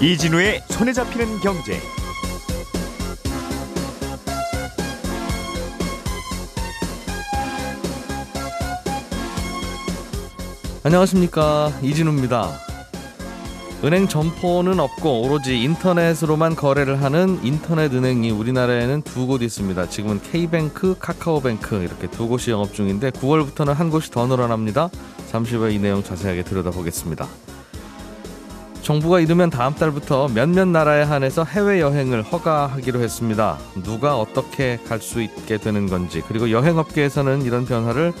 이진우의 0.00 0.62
손에 0.68 0.92
잡히는 0.92 1.40
경제. 1.40 1.80
안녕하십니까 10.84 11.72
이진우입니다. 11.82 12.50
은행 13.84 14.08
점포는 14.08 14.80
없고 14.80 15.22
오로지 15.22 15.62
인터넷으로만 15.62 16.56
거래를 16.56 17.00
하는 17.02 17.38
인터넷 17.44 17.92
은행이 17.94 18.30
우리나라에는 18.30 19.02
두 19.02 19.26
곳 19.26 19.42
있습니다. 19.42 19.88
지금은 19.88 20.20
K뱅크, 20.22 20.96
카카오뱅크 20.98 21.76
이렇게 21.82 22.08
두 22.08 22.26
곳이 22.28 22.50
영업 22.50 22.72
중인데 22.74 23.10
9월부터는 23.10 23.74
한 23.74 23.90
곳이 23.90 24.10
더 24.10 24.26
늘어납니다. 24.26 24.88
잠시 25.30 25.54
후에 25.54 25.74
이 25.74 25.78
내용 25.78 26.02
자세하게 26.02 26.44
들여다보겠습니다. 26.44 27.26
정부가 28.88 29.20
이르면 29.20 29.50
다음 29.50 29.74
달부터 29.74 30.28
몇몇 30.28 30.66
나라에 30.66 31.02
한해서 31.02 31.44
해외 31.44 31.78
여행을 31.78 32.22
허가하기로 32.22 33.00
했습니다. 33.00 33.58
누가 33.84 34.18
어떻게 34.18 34.78
갈 34.88 35.02
수 35.02 35.20
있게 35.20 35.58
되는 35.58 35.88
건지 35.88 36.22
그리고 36.26 36.50
여행업계에서는 36.50 37.42
이런 37.42 37.66
변화를 37.66 38.14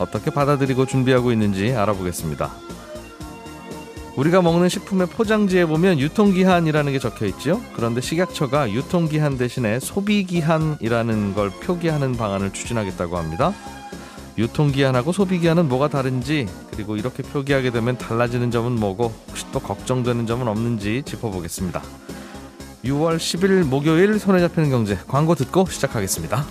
어떻게 0.00 0.32
받아들이고 0.32 0.86
준비하고 0.86 1.30
있는지 1.30 1.72
알아보겠습니다. 1.72 2.50
우리가 4.16 4.42
먹는 4.42 4.68
식품의 4.68 5.06
포장지에 5.06 5.64
보면 5.66 6.00
유통기한이라는 6.00 6.92
게 6.92 6.98
적혀 6.98 7.26
있죠. 7.26 7.62
그런데 7.76 8.00
식약처가 8.00 8.72
유통기한 8.72 9.38
대신에 9.38 9.78
소비기한이라는 9.78 11.34
걸 11.34 11.50
표기하는 11.50 12.16
방안을 12.16 12.52
추진하겠다고 12.52 13.16
합니다. 13.16 13.54
유통기한하고 14.40 15.12
소비기한은 15.12 15.68
뭐가 15.68 15.88
다른지 15.88 16.48
그리고 16.70 16.96
이렇게 16.96 17.22
표기하게 17.22 17.70
되면 17.70 17.98
달라지는 17.98 18.50
점은 18.50 18.72
뭐고 18.72 19.12
혹시 19.28 19.44
또 19.52 19.60
걱정되는 19.60 20.26
점은 20.26 20.48
없는지 20.48 21.02
짚어보겠습니다. 21.04 21.82
6월 22.84 23.16
10일 23.18 23.64
목요일 23.64 24.18
손에 24.18 24.40
잡히는 24.40 24.70
경제 24.70 24.98
광고 25.06 25.34
듣고 25.34 25.66
시작하겠습니다. 25.66 26.46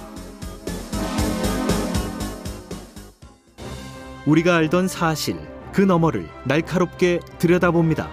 우리가 4.27 4.57
알던 4.57 4.87
사실 4.87 5.39
그 5.73 5.81
너머를 5.81 6.29
날카롭게 6.45 7.19
들여다봅니다. 7.39 8.07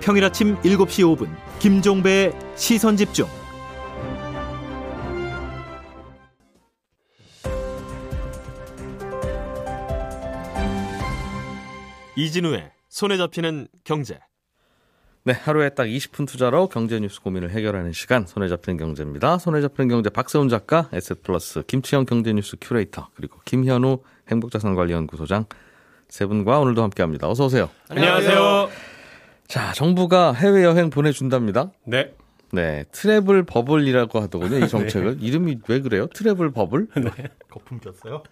평일 0.00 0.24
아침 0.24 0.56
7시 0.58 1.16
5분 1.16 1.28
김종배의 1.58 2.32
시선 2.54 2.96
집중. 2.96 3.26
이진우의 12.16 12.70
손에 12.88 13.16
잡히는 13.18 13.68
경제. 13.84 14.18
네, 15.24 15.32
하루에 15.32 15.70
딱 15.70 15.84
20분 15.84 16.26
투자로 16.26 16.68
경제 16.68 16.98
뉴스 16.98 17.20
고민을 17.20 17.50
해결하는 17.50 17.92
시간 17.92 18.26
손에 18.26 18.48
잡히는 18.48 18.78
경제입니다. 18.78 19.38
손에 19.38 19.60
잡히는 19.60 19.88
경제 19.88 20.08
박세훈 20.08 20.48
작가, 20.48 20.88
에셋플러스 20.92 21.64
김치영 21.66 22.06
경제 22.06 22.32
뉴스 22.32 22.56
큐레이터 22.60 23.08
그리고 23.14 23.40
김현우 23.44 23.98
행복자산관리연구소장 24.30 25.44
세 26.08 26.26
분과 26.26 26.60
오늘도 26.60 26.82
함께합니다. 26.82 27.28
어서 27.28 27.46
오세요. 27.46 27.68
안녕하세요. 27.90 28.70
자, 29.48 29.72
정부가 29.72 30.32
해외 30.32 30.64
여행 30.64 30.90
보내준답니다. 30.90 31.72
네. 31.84 32.14
네, 32.52 32.84
travel 32.92 33.44
bubble이라고 33.44 34.20
하더군요. 34.20 34.64
이 34.64 34.68
정책을 34.68 35.18
이름이 35.20 35.58
왜 35.68 35.80
그래요? 35.80 36.06
travel 36.08 36.50
bubble? 36.50 36.88
네. 36.96 37.10
거품 37.50 37.78
꼈어요? 37.80 38.22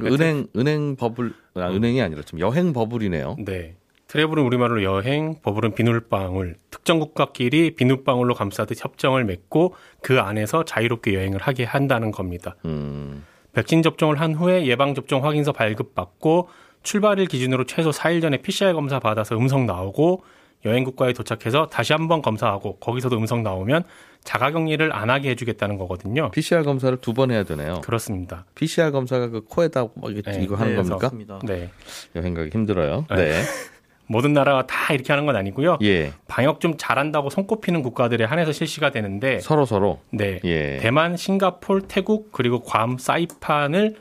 은행 0.00 0.46
은행 0.56 0.96
버블 0.96 1.32
아, 1.54 1.70
은행이 1.70 2.00
아니라 2.02 2.22
좀 2.22 2.40
여행 2.40 2.72
버블이네요. 2.72 3.36
네. 3.44 3.76
트래블은 4.08 4.42
우리말로 4.44 4.82
여행, 4.82 5.36
버블은 5.42 5.74
비눗방울. 5.74 6.56
특정 6.70 6.98
국가끼리 6.98 7.74
비눗방울로 7.76 8.34
감싸듯 8.34 8.84
협정을 8.84 9.24
맺고 9.24 9.74
그 10.02 10.20
안에서 10.20 10.66
자유롭게 10.66 11.14
여행을 11.14 11.40
하게 11.40 11.64
한다는 11.64 12.10
겁니다. 12.10 12.56
음, 12.66 13.24
백신 13.54 13.82
접종을 13.82 14.20
한 14.20 14.34
후에 14.34 14.66
예방 14.66 14.94
접종 14.94 15.24
확인서 15.24 15.52
발급받고 15.52 16.50
출발일 16.82 17.26
기준으로 17.26 17.64
최소 17.64 17.90
4일 17.90 18.20
전에 18.20 18.38
PCR 18.38 18.74
검사 18.74 18.98
받아서 18.98 19.34
음성 19.34 19.64
나오고 19.64 20.22
여행 20.64 20.84
국가에 20.84 21.12
도착해서 21.12 21.66
다시 21.66 21.92
한번 21.92 22.22
검사하고 22.22 22.76
거기서도 22.76 23.16
음성 23.16 23.42
나오면 23.42 23.82
자가 24.22 24.52
격리를 24.52 24.94
안 24.94 25.10
하게 25.10 25.30
해주겠다는 25.30 25.76
거거든요. 25.78 26.30
PCR 26.30 26.62
검사를 26.62 26.96
두 27.00 27.12
번 27.12 27.30
해야 27.32 27.42
되네요. 27.42 27.80
그렇습니다. 27.82 28.44
PCR 28.54 28.92
검사가 28.92 29.28
그 29.28 29.40
코에다 29.44 29.88
막 29.96 30.10
이게 30.10 30.22
네, 30.22 30.42
이거 30.42 30.54
하는 30.54 30.76
네, 30.76 30.82
겁니까? 30.82 31.40
네. 31.44 31.70
여행 32.14 32.32
가기 32.34 32.50
힘들어요. 32.52 33.06
네. 33.10 33.16
네. 33.16 33.42
모든 34.06 34.32
나라가 34.32 34.66
다 34.66 34.92
이렇게 34.92 35.12
하는 35.12 35.26
건 35.26 35.36
아니고요. 35.36 35.78
예. 35.82 36.12
방역 36.28 36.60
좀 36.60 36.74
잘한다고 36.76 37.30
손꼽히는 37.30 37.82
국가들에 37.82 38.24
한해서 38.24 38.52
실시가 38.52 38.90
되는데 38.90 39.40
서로 39.40 39.64
서로. 39.64 40.00
네. 40.10 40.38
예. 40.44 40.76
대만, 40.80 41.16
싱가폴, 41.16 41.82
태국 41.88 42.30
그리고 42.30 42.60
괌, 42.60 42.98
사이판을 42.98 43.96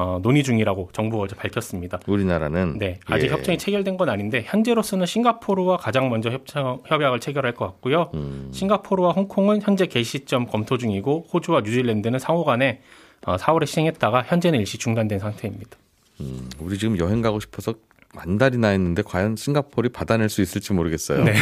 어, 0.00 0.18
논의 0.22 0.42
중이라고 0.42 0.88
정부가 0.94 1.24
어제 1.24 1.36
밝혔습니다. 1.36 2.00
우리나라는 2.06 2.78
네, 2.78 2.98
아직 3.04 3.26
예. 3.26 3.30
협정이 3.30 3.58
체결된 3.58 3.98
건 3.98 4.08
아닌데 4.08 4.42
현재로서는 4.46 5.04
싱가포르와 5.04 5.76
가장 5.76 6.08
먼저 6.08 6.30
협정, 6.30 6.80
협약을 6.86 7.20
체결할 7.20 7.52
것 7.52 7.66
같고요. 7.66 8.10
음, 8.14 8.48
싱가포르와 8.50 9.12
홍콩은 9.12 9.60
현재 9.60 9.84
개시 9.84 10.20
시점 10.20 10.46
검토 10.46 10.78
중이고 10.78 11.26
호주와 11.30 11.60
뉴질랜드는 11.60 12.18
상호간에 12.18 12.80
어, 13.26 13.36
4월에 13.36 13.66
시행했다가 13.66 14.22
현재는 14.22 14.58
일시 14.60 14.78
중단된 14.78 15.18
상태입니다. 15.18 15.76
음, 16.20 16.48
우리 16.60 16.78
지금 16.78 16.96
여행 16.98 17.20
가고 17.20 17.38
싶어서 17.38 17.74
만 18.14 18.38
달이나 18.38 18.68
했는데 18.68 19.02
과연 19.02 19.36
싱가포르이 19.36 19.92
받아낼 19.92 20.30
수 20.30 20.40
있을지 20.40 20.72
모르겠어요. 20.72 21.24
네. 21.24 21.34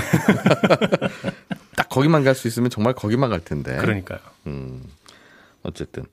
딱 1.77 1.89
거기만 1.89 2.25
갈 2.25 2.35
수 2.35 2.49
있으면 2.49 2.71
정말 2.71 2.93
거기만 2.95 3.31
갈 3.31 3.39
텐데. 3.39 3.77
그러니까요. 3.77 4.19
음, 4.49 4.83
어쨌든 5.63 6.05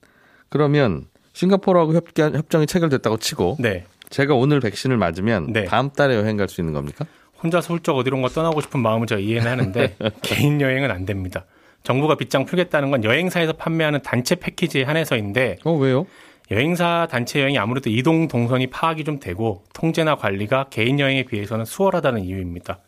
그러면 0.48 1.06
싱가포르하고 1.36 1.94
협, 1.94 2.04
협정이 2.16 2.66
체결됐다고 2.66 3.18
치고 3.18 3.58
네. 3.60 3.84
제가 4.08 4.34
오늘 4.34 4.60
백신을 4.60 4.96
맞으면 4.96 5.52
네. 5.52 5.64
다음 5.64 5.90
달에 5.90 6.14
여행 6.16 6.36
갈 6.36 6.48
수 6.48 6.60
있는 6.62 6.72
겁니까? 6.72 7.04
혼자서 7.42 7.74
훌쩍 7.74 7.96
어디론가 7.98 8.28
떠나고 8.28 8.62
싶은 8.62 8.80
마음은 8.80 9.06
제가 9.06 9.20
이해는 9.20 9.50
하는데 9.50 9.96
개인 10.22 10.60
여행은 10.60 10.90
안 10.90 11.04
됩니다. 11.04 11.44
정부가 11.82 12.16
빗장 12.16 12.46
풀겠다는 12.46 12.90
건 12.90 13.04
여행사에서 13.04 13.52
판매하는 13.52 14.00
단체 14.02 14.34
패키지에 14.36 14.84
한해서인데 14.84 15.58
어 15.64 15.72
왜요? 15.72 16.06
여행사 16.50 17.06
단체 17.10 17.40
여행이 17.40 17.58
아무래도 17.58 17.90
이동 17.90 18.28
동선이 18.28 18.68
파악이 18.68 19.04
좀 19.04 19.20
되고 19.20 19.62
통제나 19.74 20.16
관리가 20.16 20.66
개인 20.70 20.98
여행에 20.98 21.24
비해서는 21.24 21.64
수월하다는 21.66 22.24
이유입니다. 22.24 22.78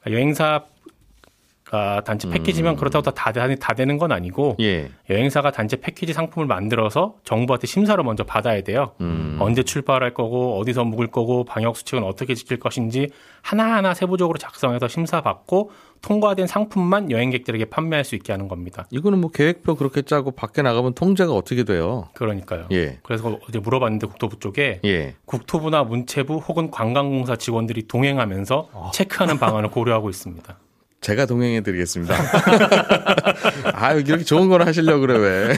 그러니까 0.00 0.20
여행사 0.20 0.64
가 1.72 2.02
단체 2.04 2.28
패키지면 2.28 2.76
그렇다고 2.76 3.02
다, 3.02 3.32
다, 3.32 3.54
다 3.54 3.72
되는 3.72 3.96
건 3.96 4.12
아니고 4.12 4.56
예. 4.60 4.90
여행사가 5.08 5.52
단체 5.52 5.80
패키지 5.80 6.12
상품을 6.12 6.46
만들어서 6.46 7.14
정부한테 7.24 7.66
심사를 7.66 8.04
먼저 8.04 8.24
받아야 8.24 8.60
돼요. 8.60 8.92
음. 9.00 9.38
언제 9.40 9.62
출발할 9.62 10.12
거고 10.12 10.58
어디서 10.58 10.84
묵을 10.84 11.06
거고 11.06 11.44
방역 11.44 11.78
수칙은 11.78 12.04
어떻게 12.04 12.34
지킬 12.34 12.58
것인지 12.58 13.08
하나하나 13.40 13.94
세부적으로 13.94 14.36
작성해서 14.36 14.86
심사받고 14.86 15.70
통과된 16.02 16.46
상품만 16.46 17.10
여행객들에게 17.10 17.64
판매할 17.66 18.04
수 18.04 18.16
있게 18.16 18.34
하는 18.34 18.48
겁니다. 18.48 18.86
이거는 18.90 19.22
뭐 19.22 19.30
계획표 19.30 19.76
그렇게 19.76 20.02
짜고 20.02 20.32
밖에 20.32 20.60
나가면 20.60 20.92
통제가 20.92 21.32
어떻게 21.32 21.64
돼요? 21.64 22.10
그러니까요. 22.12 22.66
예. 22.72 22.98
그래서 23.02 23.38
어제 23.48 23.60
물어봤는데 23.60 24.08
국토부 24.08 24.38
쪽에 24.38 24.80
예. 24.84 25.14
국토부나 25.24 25.84
문체부 25.84 26.36
혹은 26.36 26.70
관광공사 26.70 27.36
직원들이 27.36 27.88
동행하면서 27.88 28.90
체크하는 28.92 29.38
방안을 29.38 29.70
고려하고 29.70 30.10
있습니다. 30.10 30.58
제가 31.02 31.26
동행해 31.26 31.60
드리겠습니다. 31.60 32.14
아, 33.74 33.92
이렇게 33.92 34.24
좋은 34.24 34.48
걸 34.48 34.62
하시려고 34.66 35.00
그래, 35.00 35.18
왜. 35.18 35.56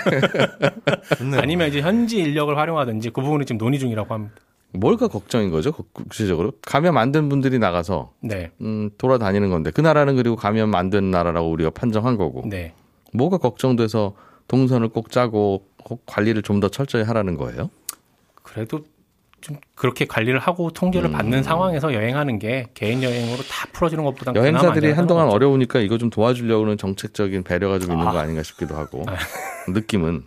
아니면 1.38 1.68
이제 1.68 1.80
현지 1.80 2.18
인력을 2.18 2.56
활용하든지 2.56 3.10
그 3.10 3.20
부분이 3.20 3.44
지금 3.44 3.58
논의 3.58 3.78
중이라고 3.78 4.12
합니다. 4.12 4.34
뭘가 4.72 5.06
걱정인 5.06 5.50
거죠? 5.50 5.70
구체적으로. 5.92 6.52
감염 6.62 6.96
안된 6.96 7.28
분들이 7.28 7.58
나가서, 7.58 8.10
네. 8.20 8.50
음, 8.62 8.90
돌아다니는 8.98 9.50
건데, 9.50 9.70
그 9.70 9.80
나라는 9.80 10.16
그리고 10.16 10.34
감염 10.34 10.74
안된 10.74 11.10
나라라고 11.10 11.48
우리가 11.50 11.70
판정한 11.70 12.16
거고, 12.16 12.42
네. 12.48 12.72
뭐가 13.12 13.36
걱정돼서 13.38 14.14
동선을 14.48 14.88
꼭 14.88 15.10
짜고, 15.12 15.64
꼭 15.84 16.02
관리를 16.06 16.42
좀 16.42 16.58
더 16.60 16.68
철저히 16.68 17.02
하라는 17.04 17.36
거예요? 17.36 17.70
그래도 18.42 18.80
좀 19.44 19.58
그렇게 19.74 20.06
관리를 20.06 20.38
하고 20.38 20.70
통제를 20.70 21.10
음. 21.10 21.12
받는 21.12 21.42
상황에서 21.42 21.92
여행하는 21.92 22.38
게 22.38 22.66
개인 22.72 23.02
여행으로 23.02 23.42
다 23.42 23.68
풀어지는 23.74 24.02
것보다 24.02 24.34
여행사들이 24.34 24.92
한동안 24.92 25.28
어려우니까 25.28 25.80
이거 25.80 25.98
좀 25.98 26.08
도와주려고는 26.08 26.78
정책적인 26.78 27.42
배려가 27.44 27.78
좀 27.78 27.92
있는 27.92 28.06
거 28.06 28.16
아닌가 28.16 28.42
싶기도 28.42 28.74
하고, 28.74 29.04
느낌은. 29.68 30.24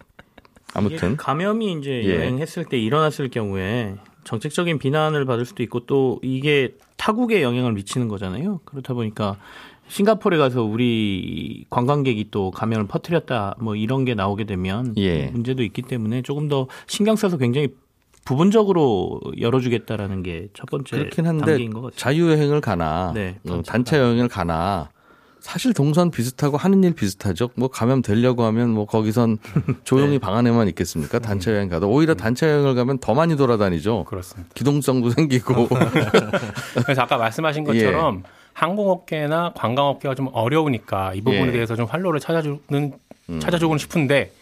아무튼. 0.76 1.18
감염이 1.18 1.80
이제 1.80 2.04
예. 2.06 2.18
여행했을 2.18 2.66
때 2.66 2.78
일어났을 2.78 3.30
경우에 3.30 3.96
정책적인 4.24 4.78
비난을 4.78 5.26
받을 5.26 5.46
수도 5.46 5.64
있고 5.64 5.88
또 5.88 6.20
이게 6.22 6.76
타국에 6.98 7.42
영향을 7.42 7.72
미치는 7.74 8.10
거잖아요. 8.10 8.60
그렇다 8.66 8.94
보니까 8.94 9.38
싱가포르에 9.88 10.38
가서 10.38 10.62
우리 10.62 11.66
관광객이 11.72 12.28
또 12.30 12.52
감염을 12.52 12.86
퍼뜨렸다 12.86 13.56
뭐 13.60 13.76
이런 13.76 14.06
게 14.06 14.14
나오게 14.14 14.44
되면 14.44 14.94
예. 14.98 15.28
문제도 15.28 15.64
있기 15.64 15.82
때문에 15.82 16.22
조금 16.22 16.50
더 16.50 16.68
신경 16.86 17.16
써서 17.16 17.38
굉장히 17.38 17.70
부분적으로 18.28 19.22
열어주겠다라는 19.40 20.22
게 20.24 20.50
첫 20.54 20.66
번째 20.70 20.98
그렇긴 20.98 21.28
한데 21.28 21.46
단계인 21.46 21.74
것 21.74 21.82
같아요. 21.82 21.98
자유여행을 21.98 22.60
가나 22.62 23.12
네, 23.16 23.38
어, 23.50 23.62
단체 23.66 23.98
여행을 23.98 24.28
가나 24.28 24.90
사실 25.40 25.74
동선 25.74 26.12
비슷하고 26.12 26.58
하는 26.58 26.84
일 26.84 26.94
비슷하죠. 26.94 27.50
뭐 27.56 27.70
가면 27.70 28.02
되려고 28.02 28.44
하면 28.44 28.70
뭐 28.72 28.86
거기선 28.86 29.38
조용히 29.86 30.14
네. 30.14 30.20
방 30.20 30.36
안에만 30.36 30.68
있겠습니까? 30.70 31.20
단체 31.20 31.52
여행 31.52 31.70
가도 31.70 31.90
오히려 31.90 32.16
단체 32.16 32.48
여행을 32.48 32.76
가면 32.76 32.98
더 32.98 33.14
많이 33.14 33.38
돌아다니죠. 33.38 34.04
그렇습니다. 34.06 34.50
기동성도 34.56 35.10
생기고. 35.12 35.70
그래서 36.84 37.02
아까 37.04 37.16
말씀하신 37.18 37.64
예. 37.64 37.84
것처럼 37.86 38.24
항공업계나 38.52 39.54
관광업계가 39.56 40.16
좀 40.16 40.28
어려우니까 40.34 41.14
이 41.14 41.22
부분에 41.22 41.38
예. 41.38 41.46
음. 41.46 41.52
대해서 41.54 41.78
좀 41.78 41.86
활로를 41.86 42.20
찾아주는 42.20 42.60
찾아주고는 43.40 43.78
싶은데 43.78 44.34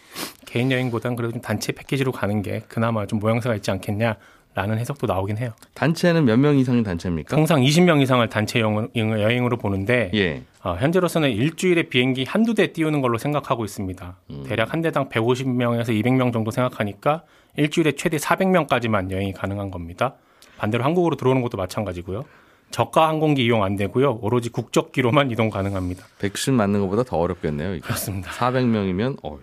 개인 0.44 0.70
여행보다는 0.72 1.16
그래도 1.16 1.32
좀 1.32 1.40
단체 1.42 1.72
패키지로 1.72 2.12
가는 2.12 2.42
게 2.42 2.62
그나마 2.68 3.06
좀 3.06 3.18
모양새가 3.18 3.54
있지 3.56 3.70
않겠냐 3.70 4.16
라는 4.54 4.78
해석도 4.78 5.06
나오긴 5.06 5.36
해요. 5.36 5.50
단체는 5.74 6.24
몇 6.24 6.38
명 6.38 6.56
이상의 6.56 6.82
단체입니까? 6.82 7.36
통상 7.36 7.60
20명 7.60 8.00
이상을 8.00 8.26
단체 8.30 8.58
여행으로, 8.60 9.58
보는데 9.58 10.10
예. 10.14 10.42
어, 10.62 10.76
현재로서는 10.80 11.30
일주일에 11.30 11.84
비행기 11.84 12.24
한두 12.24 12.54
대 12.54 12.72
띄우는 12.72 13.02
걸로 13.02 13.18
생각하고 13.18 13.66
있습니다. 13.66 14.16
음. 14.30 14.44
대략 14.46 14.72
한 14.72 14.80
대당 14.80 15.10
150명에서 15.10 15.88
200명 15.88 16.32
정도 16.32 16.50
생각하니까 16.50 17.22
일주일에 17.58 17.92
최대 17.92 18.16
400명까지만 18.16 19.10
여행이 19.10 19.34
가능한 19.34 19.70
겁니다. 19.70 20.14
반대로 20.56 20.84
한국으로 20.84 21.16
들어오는 21.16 21.42
것도 21.42 21.58
마찬가지고요. 21.58 22.24
저가 22.70 23.08
항공기 23.08 23.44
이용 23.44 23.62
안 23.62 23.76
되고요. 23.76 24.20
오로지 24.22 24.48
국적기로만 24.48 25.30
이동 25.30 25.50
가능합니다. 25.50 26.04
백신 26.18 26.54
맞는 26.54 26.80
것보다 26.80 27.02
더 27.04 27.18
어렵겠네요. 27.18 27.74
이게. 27.74 27.80
그렇습니다. 27.80 28.30
400명이면 28.30 29.18
어휴. 29.22 29.38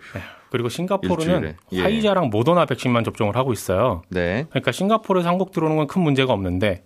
그리고 0.54 0.68
싱가포르는 0.68 1.18
일주일에. 1.42 1.56
예. 1.72 1.82
화이자랑 1.82 2.30
모더나 2.30 2.64
백신만 2.64 3.02
접종을 3.02 3.34
하고 3.34 3.52
있어요. 3.52 4.02
네. 4.08 4.46
그러니까 4.50 4.70
싱가포르에서 4.70 5.28
한국 5.28 5.50
들어오는 5.50 5.76
건 5.76 5.88
큰 5.88 6.00
문제가 6.02 6.32
없는데 6.32 6.84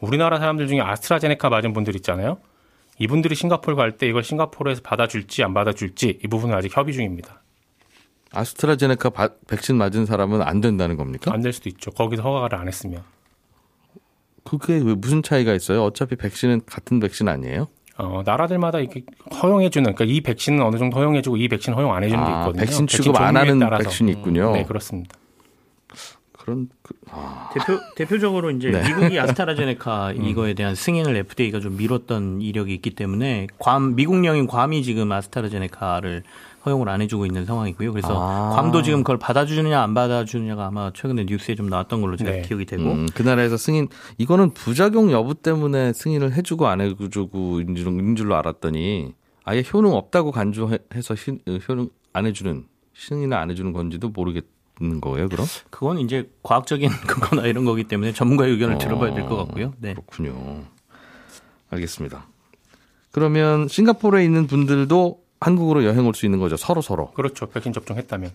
우리나라 0.00 0.38
사람들 0.38 0.66
중에 0.68 0.80
아스트라제네카 0.80 1.50
맞은 1.50 1.74
분들 1.74 1.94
있잖아요. 1.96 2.38
이분들이 2.98 3.34
싱가포르 3.34 3.76
갈 3.76 3.98
때 3.98 4.08
이걸 4.08 4.24
싱가포르에서 4.24 4.80
받아줄지 4.80 5.44
안 5.44 5.52
받아줄지 5.52 6.18
이 6.24 6.28
부분은 6.28 6.56
아직 6.56 6.74
협의 6.74 6.94
중입니다. 6.94 7.42
아스트라제네카 8.32 9.10
바- 9.10 9.28
백신 9.48 9.76
맞은 9.76 10.06
사람은 10.06 10.40
안 10.40 10.62
된다는 10.62 10.96
겁니까? 10.96 11.30
안 11.34 11.42
될 11.42 11.52
수도 11.52 11.68
있죠. 11.68 11.90
거기서 11.90 12.22
허가를 12.22 12.56
안 12.58 12.68
했으면. 12.68 13.02
그게 14.44 14.78
왜 14.78 14.94
무슨 14.94 15.22
차이가 15.22 15.52
있어요? 15.52 15.84
어차피 15.84 16.16
백신은 16.16 16.62
같은 16.64 17.00
백신 17.00 17.28
아니에요? 17.28 17.68
어, 18.02 18.22
나라들마다 18.24 18.78
이렇게 18.80 19.02
허용해주는, 19.42 19.94
그러니까 19.94 20.04
이 20.16 20.20
백신은 20.20 20.62
어느 20.62 20.76
정도 20.78 20.98
허용해주고 20.98 21.36
이 21.36 21.48
백신 21.48 21.74
허용 21.74 21.94
안 21.94 22.02
해주는 22.04 22.24
게 22.24 22.30
아, 22.30 22.40
있거든요. 22.40 22.60
백신 22.60 22.86
취급 22.86 23.16
안 23.20 23.34
종류에 23.34 23.40
하는 23.40 23.58
따라서. 23.60 23.84
백신이 23.84 24.12
있군요. 24.12 24.52
네, 24.52 24.64
그렇습니다. 24.64 25.16
그런 26.32 26.68
그- 26.82 26.94
대표 27.52 27.78
대표적으로 27.96 28.50
이제 28.50 28.70
네. 28.70 28.82
미국이 28.88 29.18
아스트라제네카 29.20 30.12
이거에 30.12 30.54
대한 30.54 30.74
승인을 30.74 31.14
FDA가 31.16 31.60
좀 31.60 31.76
미뤘던 31.76 32.40
이력이 32.40 32.72
있기 32.74 32.90
때문에 32.90 33.46
괌 33.58 33.94
미국령인 33.94 34.46
괌이 34.46 34.82
지금 34.82 35.12
아스트라제네카를 35.12 36.22
허용을 36.66 36.88
안 36.88 37.00
해주고 37.00 37.24
있는 37.26 37.44
상황이고요. 37.46 37.92
그래서 37.92 38.08
아. 38.18 38.54
괌도 38.56 38.82
지금 38.82 39.00
그걸 39.02 39.18
받아주느냐 39.18 39.80
안 39.82 39.94
받아주느냐가 39.94 40.66
아마 40.66 40.92
최근에 40.92 41.24
뉴스에 41.24 41.54
좀 41.54 41.68
나왔던 41.68 42.00
걸로 42.02 42.16
제가 42.16 42.30
네. 42.30 42.42
기억이 42.42 42.66
되고 42.66 42.82
음, 42.84 43.06
그 43.14 43.22
나라에서 43.22 43.56
승인 43.56 43.88
이거는 44.18 44.50
부작용 44.52 45.10
여부 45.10 45.34
때문에 45.34 45.92
승인을 45.92 46.34
해주고 46.34 46.66
안 46.68 46.80
해주고 46.80 47.60
인 47.62 47.74
줄- 47.76 47.86
인 47.88 48.14
줄로 48.16 48.36
알았더니 48.36 49.14
아예 49.44 49.64
효능 49.72 49.92
없다고 49.94 50.32
간주해서 50.32 51.14
시- 51.16 51.38
효능 51.68 51.88
안 52.12 52.26
해주는 52.26 52.64
승인을 52.94 53.36
안 53.36 53.50
해주는 53.50 53.72
건지도 53.72 54.10
모르겠는 54.10 55.00
거예요. 55.00 55.28
그럼 55.30 55.46
그건 55.70 55.98
이제 55.98 56.30
과학적인 56.42 56.90
그거나 57.06 57.46
이런 57.46 57.64
거기 57.64 57.84
때문에 57.84 58.12
전문가의 58.12 58.52
의견을 58.52 58.74
어. 58.74 58.78
들어봐야 58.78 59.14
될 59.14 59.26
것 59.26 59.36
같고요. 59.36 59.72
네. 59.78 59.94
그렇군요. 59.94 60.64
알겠습니다. 61.70 62.26
그러면 63.12 63.68
싱가포르에 63.68 64.24
있는 64.24 64.46
분들도 64.46 65.20
한국으로 65.40 65.84
여행 65.84 66.06
올 66.06 66.14
수 66.14 66.26
있는 66.26 66.38
거죠. 66.38 66.56
서로 66.56 66.82
서로 66.82 67.10
그렇죠. 67.12 67.46
백신 67.48 67.72
접종했다면. 67.72 68.30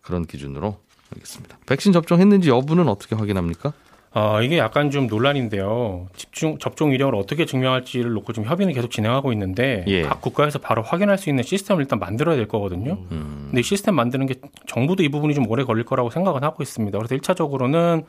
그런 0.00 0.26
기준으로 0.26 0.76
알겠습니다. 1.14 1.58
백신 1.66 1.92
접종했는지 1.92 2.50
여부는 2.50 2.88
어떻게 2.88 3.14
확인합니까? 3.14 3.72
어, 4.14 4.42
이게 4.42 4.58
약간 4.58 4.90
좀 4.90 5.06
논란인데요. 5.06 6.08
집중, 6.14 6.58
접종 6.58 6.92
이력을 6.92 7.14
어떻게 7.14 7.46
증명할지를 7.46 8.12
놓고 8.12 8.34
지금 8.34 8.46
협의는 8.48 8.74
계속 8.74 8.90
진행하고 8.90 9.32
있는데 9.32 9.84
예. 9.88 10.02
각 10.02 10.20
국가에서 10.20 10.58
바로 10.58 10.82
확인할 10.82 11.16
수 11.16 11.30
있는 11.30 11.42
시스템을 11.44 11.82
일단 11.82 11.98
만들어야 11.98 12.36
될 12.36 12.46
거거든요. 12.46 12.98
근데 13.08 13.60
이 13.60 13.62
시스템 13.62 13.94
만드는 13.94 14.26
게 14.26 14.34
정부도 14.66 15.02
이 15.02 15.08
부분이 15.08 15.34
좀 15.34 15.48
오래 15.48 15.64
걸릴 15.64 15.84
거라고 15.84 16.10
생각은 16.10 16.42
하고 16.42 16.62
있습니다. 16.62 16.98
그래서 16.98 17.14
1차적으로는 17.16 18.04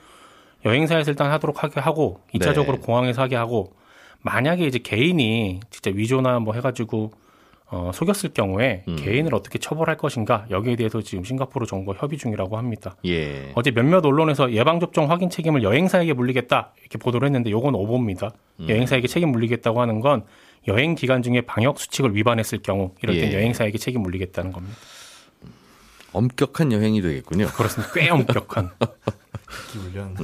여행사에서 0.66 1.12
일단 1.12 1.32
하도록 1.32 1.64
하게 1.64 1.80
하고 1.80 2.20
2차적으로 2.34 2.72
네. 2.74 2.78
공항에서 2.80 3.22
하게 3.22 3.38
하고 3.38 3.74
만약에 4.24 4.66
이제 4.66 4.80
개인이 4.80 5.60
진짜 5.70 5.92
위조나 5.94 6.40
뭐 6.40 6.54
해가지고 6.54 7.12
어, 7.68 7.92
속였을 7.94 8.34
경우에 8.34 8.84
음. 8.88 8.96
개인을 8.96 9.34
어떻게 9.34 9.58
처벌할 9.58 9.98
것인가 9.98 10.46
여기에 10.52 10.76
대해서 10.76 11.02
지금 11.02 11.24
싱가포르 11.24 11.66
정부가 11.66 11.98
협의 12.00 12.20
중이라고 12.20 12.58
합니다. 12.58 12.96
예. 13.06 13.52
어제 13.56 13.72
몇몇 13.72 14.06
언론에서 14.06 14.52
예방접종 14.52 15.10
확인 15.10 15.30
책임을 15.30 15.64
여행사에게 15.64 16.14
물리겠다 16.14 16.74
이렇게 16.82 16.98
보도를 17.00 17.26
했는데 17.28 17.50
요건 17.50 17.74
오보입니다. 17.74 18.32
음. 18.60 18.70
여행사에게 18.70 19.08
책임 19.08 19.30
물리겠다고 19.30 19.82
하는 19.82 20.02
건 20.02 20.24
여행 20.68 20.96
기간 20.96 21.24
중에 21.24 21.42
방역 21.42 21.80
수칙을 21.80 22.16
위반했을 22.16 22.60
경우 22.62 22.94
이럴 23.02 23.16
땐 23.16 23.32
예. 23.32 23.36
여행사에게 23.36 23.78
책임 23.78 24.02
물리겠다는 24.04 24.52
겁니다. 24.52 24.78
엄격한 26.14 26.72
여행이 26.72 27.02
되겠군요. 27.02 27.48
그렇습니다. 27.48 27.92
꽤 27.94 28.10
엄격한. 28.10 28.70
훈련. 29.74 30.16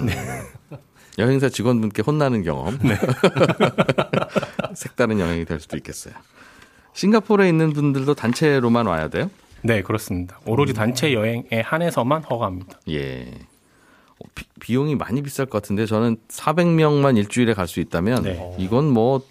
여행사 1.19 1.49
직원분께 1.49 2.01
혼나는 2.01 2.43
경험. 2.43 2.79
색다른 4.73 5.19
여행이 5.19 5.45
될 5.45 5.59
수도 5.59 5.77
있겠어요. 5.77 6.13
싱가포르에 6.93 7.47
있는 7.49 7.73
분들도 7.73 8.13
단체로만 8.15 8.85
와야 8.87 9.09
돼요? 9.09 9.29
네, 9.61 9.81
그렇습니다. 9.81 10.39
오로지 10.45 10.73
단체 10.73 11.13
여행에 11.13 11.61
한해서만 11.63 12.23
허가합니다. 12.23 12.79
예. 12.89 13.27
어, 14.19 14.25
비, 14.33 14.45
비용이 14.59 14.95
많이 14.95 15.21
비쌀 15.21 15.45
것 15.45 15.61
같은데 15.61 15.85
저는 15.85 16.17
400명만 16.29 17.17
일주일에 17.17 17.53
갈 17.53 17.67
수 17.67 17.79
있다면 17.81 18.23
네. 18.23 18.55
이건 18.57 18.85
뭐 18.89 19.21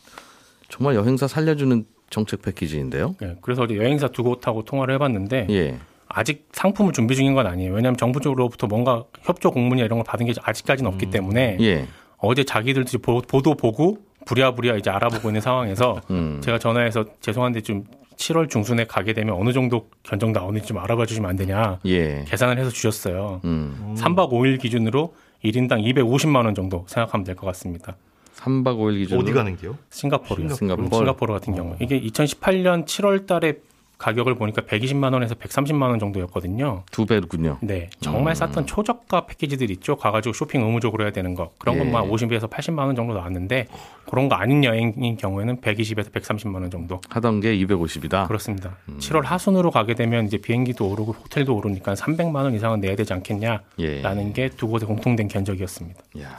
정말 0.68 0.94
여행사 0.94 1.26
살려주는 1.26 1.84
정책 2.10 2.42
패키지인데요. 2.42 3.16
네, 3.20 3.36
그래서 3.40 3.66
여행사 3.74 4.08
두 4.08 4.22
곳하고 4.22 4.64
통화를 4.64 4.94
해봤는데 4.94 5.46
예. 5.50 5.78
아직 6.08 6.48
상품을 6.52 6.92
준비 6.92 7.14
중인 7.14 7.34
건 7.34 7.46
아니에요. 7.46 7.72
왜냐하면 7.74 7.96
정부 7.96 8.20
쪽으로부터 8.20 8.66
뭔가 8.66 9.04
협조 9.22 9.50
공문이나 9.50 9.84
이런 9.86 9.98
걸 9.98 10.04
받은 10.04 10.26
게 10.26 10.32
아직까지는 10.42 10.90
없기 10.92 11.10
때문에 11.10 11.58
예. 11.60 11.86
어제 12.18 12.44
자기들도 12.44 12.98
보도 13.22 13.54
보고 13.54 13.98
부랴부랴 14.26 14.76
이제 14.76 14.90
알아보고 14.90 15.28
있는 15.28 15.40
상황에서 15.40 16.00
음. 16.10 16.40
제가 16.42 16.58
전화해서 16.58 17.04
죄송한데 17.20 17.60
좀 17.60 17.84
7월 18.16 18.50
중순에 18.50 18.84
가게 18.84 19.12
되면 19.12 19.34
어느 19.36 19.52
정도 19.52 19.88
견적 20.02 20.32
나오는지 20.32 20.66
좀 20.66 20.78
알아봐 20.78 21.06
주시면 21.06 21.30
안 21.30 21.36
되냐 21.36 21.78
예. 21.86 22.24
계산을 22.26 22.58
해서 22.58 22.70
주셨어요. 22.70 23.40
음. 23.44 23.94
3박 23.98 24.30
5일 24.32 24.60
기준으로 24.60 25.14
1인당 25.44 25.84
250만 25.94 26.44
원 26.44 26.54
정도 26.54 26.84
생각하면 26.88 27.24
될 27.24 27.36
것 27.36 27.46
같습니다. 27.48 27.96
3박 28.36 28.76
5일 28.78 28.98
기준으로 28.98 29.22
어디 29.24 29.32
가는 29.32 29.56
게요? 29.56 29.76
싱가포르요. 29.90 30.48
싱가포르. 30.50 30.88
싱가포르 30.90 31.32
같은 31.32 31.54
경우 31.54 31.76
이게 31.80 32.00
2018년 32.00 32.86
7월 32.86 33.26
달에 33.26 33.54
가격을 33.98 34.36
보니까 34.36 34.62
120만 34.62 35.12
원에서 35.12 35.34
130만 35.34 35.82
원 35.90 35.98
정도였거든요. 35.98 36.84
두 36.92 37.04
배군요. 37.04 37.58
네, 37.60 37.90
정말 38.00 38.36
쌌던 38.36 38.66
초저가 38.66 39.26
패키지들 39.26 39.70
있죠. 39.72 39.96
가가지고 39.96 40.32
쇼핑 40.32 40.62
의무적으로 40.62 41.02
해야 41.02 41.10
되는 41.12 41.34
거 41.34 41.50
그런 41.58 41.74
예. 41.74 41.78
것만 41.80 42.08
50에서 42.08 42.48
80만 42.48 42.78
원 42.86 42.94
정도 42.94 43.14
나왔는데 43.14 43.66
그런 44.08 44.28
거 44.28 44.36
아닌 44.36 44.62
여행인 44.62 45.16
경우에는 45.16 45.60
120에서 45.60 46.12
130만 46.12 46.54
원 46.54 46.70
정도 46.70 47.00
하던 47.10 47.40
게 47.40 47.56
250이다. 47.58 48.28
그렇습니다. 48.28 48.76
7월 48.98 49.24
하순으로 49.24 49.72
가게 49.72 49.94
되면 49.94 50.26
이제 50.26 50.38
비행기도 50.38 50.88
오르고 50.88 51.12
호텔도 51.12 51.54
오르니까 51.56 51.94
300만 51.94 52.36
원 52.36 52.54
이상은 52.54 52.80
내야 52.80 52.94
되지 52.94 53.12
않겠냐라는 53.14 53.64
예. 53.80 54.32
게 54.32 54.50
두 54.50 54.68
곳의 54.68 54.86
공통된 54.86 55.26
견적이었습니다. 55.26 56.00
야. 56.20 56.38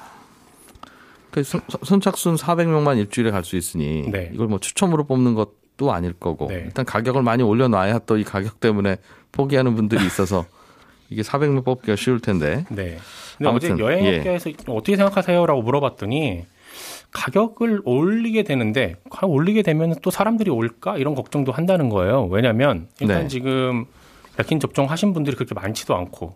그 1.31 1.43
선- 1.43 1.61
선착순 1.83 2.35
400명만 2.35 2.97
일주일에 2.97 3.29
갈 3.31 3.43
수 3.43 3.55
있으니 3.55 4.09
네. 4.09 4.31
이걸 4.33 4.47
뭐 4.47 4.59
추첨으로 4.59 5.03
뽑는 5.05 5.35
것 5.35 5.58
도 5.79 5.91
아닐 5.93 6.11
거고 6.13 6.47
네. 6.49 6.63
일단 6.65 6.83
가격을 6.85 7.23
많이 7.23 7.41
올려놔야 7.41 7.99
또 7.99 8.17
이 8.17 8.23
가격 8.25 8.59
때문에 8.59 8.97
포기하는 9.31 9.75
분들이 9.75 10.05
있어서 10.05 10.45
이게 11.09 11.21
400명 11.21 11.63
뽑기가 11.63 11.95
쉬울 11.95 12.19
텐데 12.19 12.65
네. 12.69 12.97
근데 13.37 13.49
아무튼, 13.49 13.73
어제 13.75 13.83
여행업계에서 13.83 14.49
어떻게 14.67 14.95
생각하세요라고 14.97 15.61
물어봤더니 15.61 16.45
가격을 17.11 17.81
올리게 17.85 18.43
되는데 18.43 18.95
가- 19.09 19.25
올리게 19.25 19.61
되면 19.63 19.95
또 20.03 20.11
사람들이 20.11 20.51
올까 20.51 20.97
이런 20.97 21.15
걱정도 21.15 21.51
한다는 21.53 21.87
거예요. 21.89 22.25
왜냐하면 22.25 22.87
일단 22.99 23.21
네. 23.23 23.27
지금 23.29 23.85
백신 24.37 24.59
접종하신 24.59 25.13
분들이 25.13 25.35
그렇게 25.37 25.55
많지도 25.55 25.95
않고 25.95 26.35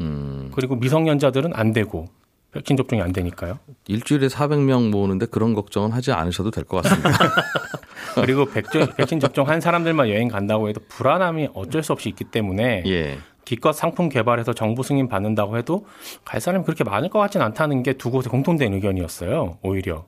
음, 0.00 0.50
그리고 0.54 0.76
미성년자들은 0.76 1.52
안 1.54 1.72
되고 1.72 2.08
백신 2.52 2.76
접종이 2.76 3.00
안 3.02 3.12
되니까요. 3.12 3.58
일주일에 3.86 4.26
400명 4.26 4.90
모으는데 4.90 5.26
그런 5.26 5.54
걱정은 5.54 5.92
하지 5.92 6.10
않으셔도 6.12 6.50
될 6.50 6.64
것 6.64 6.82
같습니다. 6.82 7.10
그리고 8.14 8.44
백신, 8.46 8.86
백신 8.96 9.20
접종한 9.20 9.60
사람들만 9.60 10.08
여행 10.08 10.28
간다고 10.28 10.68
해도 10.68 10.80
불안함이 10.88 11.50
어쩔 11.54 11.82
수 11.82 11.92
없이 11.92 12.08
있기 12.08 12.24
때문에 12.24 12.82
예. 12.86 13.18
기껏 13.44 13.72
상품 13.72 14.08
개발해서 14.08 14.52
정부 14.52 14.82
승인 14.82 15.08
받는다고 15.08 15.56
해도 15.58 15.86
갈 16.24 16.40
사람이 16.40 16.64
그렇게 16.64 16.84
많을 16.84 17.08
것 17.08 17.18
같진 17.18 17.40
않다는 17.42 17.82
게 17.82 17.94
두 17.94 18.10
곳의 18.10 18.30
공통된 18.30 18.72
의견이었어요. 18.74 19.58
오히려 19.62 20.06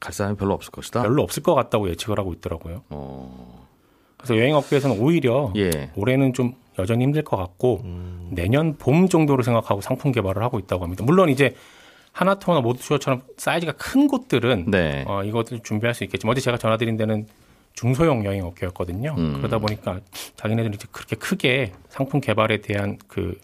갈 0.00 0.12
사람이 0.12 0.36
별로 0.36 0.54
없을 0.54 0.70
것이다. 0.70 1.02
별로 1.02 1.22
없을 1.22 1.42
것 1.42 1.54
같다고 1.54 1.88
예측을 1.90 2.18
하고 2.18 2.32
있더라고요. 2.32 2.82
어, 2.90 3.66
그래서 4.16 4.36
여행업계에서는 4.36 5.00
오히려 5.00 5.52
예. 5.56 5.90
올해는 5.96 6.32
좀 6.34 6.54
여전히 6.78 7.02
힘들 7.04 7.22
것 7.24 7.36
같고 7.36 7.80
음. 7.84 8.28
내년 8.30 8.76
봄 8.76 9.08
정도로 9.08 9.42
생각하고 9.42 9.80
상품 9.80 10.12
개발을 10.12 10.42
하고 10.42 10.60
있다고 10.60 10.84
합니다. 10.84 11.02
물론 11.04 11.28
이제 11.28 11.54
하나토나 12.18 12.60
모드쇼처럼 12.62 13.22
사이즈가 13.36 13.72
큰 13.72 14.08
곳들은 14.08 14.64
네. 14.72 15.04
어, 15.06 15.22
이것을 15.22 15.60
준비할 15.62 15.94
수 15.94 16.02
있겠지만 16.02 16.32
어제 16.32 16.40
제가 16.40 16.58
전화드린 16.58 16.96
데는 16.96 17.28
중소형 17.74 18.24
여행 18.24 18.44
업계였거든요. 18.44 19.14
음. 19.16 19.34
그러다 19.36 19.58
보니까 19.58 20.00
자기네들이 20.34 20.78
그렇게 20.90 21.14
크게 21.14 21.72
상품 21.88 22.20
개발에 22.20 22.60
대한 22.60 22.98
그 23.06 23.38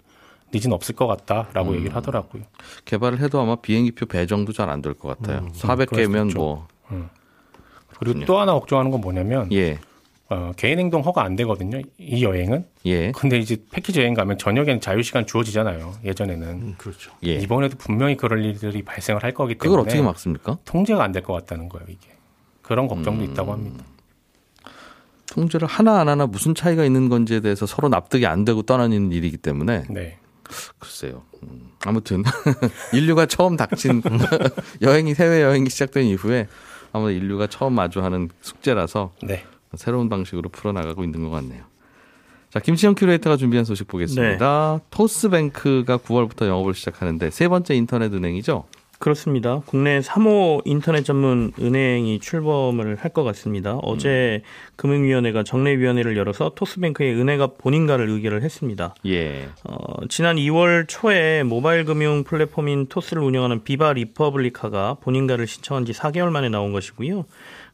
니즈는 0.53 0.75
없을 0.75 0.97
것 0.97 1.07
같다라고 1.07 1.71
음. 1.71 1.77
얘기를 1.77 1.95
하더라고요. 1.95 2.43
개발을 2.85 3.21
해도 3.21 3.41
아마 3.41 3.55
비행기표 3.55 4.07
배정도 4.07 4.53
잘 4.53 4.69
안 4.69 4.83
될 4.83 4.95
것 4.95 5.21
같아요. 5.21 5.47
수도 5.53 5.69
400개면 5.69 6.29
있죠. 6.31 6.39
뭐 6.39 6.67
그리고 8.01 8.25
또 8.25 8.41
하나 8.41 8.55
걱정하는 8.55 8.91
건 8.91 9.01
뭐냐면 9.01 9.53
예. 9.53 9.79
어, 10.31 10.53
개인 10.57 10.79
행동 10.79 11.03
허가 11.03 11.23
안 11.23 11.37
되거든요. 11.37 11.81
이 11.99 12.25
여행은. 12.25 12.65
예. 12.87 13.13
근데 13.13 13.39
이제 13.39 13.57
패키지 13.71 14.01
여행 14.01 14.15
가면 14.15 14.39
저녁에는 14.39 14.81
자유 14.81 15.03
시간 15.03 15.27
주어지잖아요. 15.27 15.95
예전에는. 16.05 16.49
음, 16.49 16.75
그렇죠. 16.79 17.13
예. 17.27 17.35
이번에도 17.35 17.77
분명히 17.77 18.17
그럴 18.17 18.43
일들이 18.45 18.83
발생을 18.83 19.23
할 19.23 19.33
거기 19.35 19.55
때문에 19.55 19.69
그걸 19.77 19.81
어떻게 19.81 20.01
막습니까? 20.03 20.59
통제가 20.65 21.03
안 21.05 21.13
될 21.13 21.23
것 21.23 21.35
같다는 21.35 21.69
거예요. 21.69 21.87
이게 21.91 22.09
그런 22.63 22.89
걱정도 22.89 23.23
음. 23.23 23.31
있다고 23.31 23.53
합니다. 23.53 23.85
통제를 25.27 25.67
하나 25.67 26.01
안 26.01 26.09
하나 26.09 26.27
무슨 26.27 26.55
차이가 26.55 26.85
있는 26.85 27.09
건지에 27.09 27.41
대해서 27.41 27.67
서로 27.67 27.89
납득이 27.89 28.25
안 28.27 28.45
되고 28.45 28.63
떠나는 28.63 29.11
일이기 29.13 29.37
때문에 29.37 29.85
네. 29.91 30.19
글쎄요. 30.79 31.23
음, 31.43 31.71
아무튼 31.85 32.23
인류가 32.93 33.27
처음 33.27 33.57
닥친 33.57 34.03
여행이 34.83 35.15
해외 35.15 35.43
여행이 35.43 35.69
시작된 35.71 36.05
이후에 36.05 36.47
아마 36.93 37.11
인류가 37.11 37.47
처음 37.49 37.75
마주하는 37.75 38.29
숙제라서 38.43 39.13
네. 39.23 39.45
새로운 39.77 40.09
방식으로 40.09 40.49
풀어나가고 40.51 41.05
있는 41.05 41.23
것 41.23 41.31
같네요. 41.31 41.63
자, 42.51 42.61
김치영 42.61 42.95
큐레이터가 42.95 43.37
준비한 43.37 43.65
소식 43.65 43.89
보겠습니다. 43.89 44.81
토스뱅크가 44.91 45.99
9월부터 45.99 46.47
영업을 46.47 46.75
시작하는데 46.75 47.31
세 47.31 47.49
번째 47.49 47.75
인터넷 47.75 48.13
은행이죠? 48.13 48.65
그렇습니다. 49.01 49.61
국내 49.67 49.99
3호 50.01 50.63
인터넷 50.65 51.03
전문 51.05 51.53
은행이 51.61 52.21
출범을 52.21 52.97
할 52.97 53.11
것 53.11 53.23
같습니다. 53.25 53.77
어제 53.83 54.43
금융위원회가 54.77 55.43
정례위원회를 55.43 56.17
열어서 56.17 56.53
토스뱅크의 56.55 57.15
은행가 57.15 57.49
본인가를 57.59 58.09
의결을 58.09 58.43
했습니다. 58.43 58.95
예. 59.07 59.49
어, 59.65 60.07
지난 60.09 60.37
2월 60.37 60.87
초에 60.89 61.43
모바일 61.43 61.85
금융 61.85 62.23
플랫폼인 62.25 62.87
토스를 62.87 63.23
운영하는 63.23 63.63
비바 63.65 63.93
리퍼블리카가 63.95 64.99
본인가를 65.03 65.47
신청한 65.49 65.85
지 65.87 65.93
4개월 65.93 66.31
만에 66.31 66.49
나온 66.49 66.73
것이고요. 66.73 67.25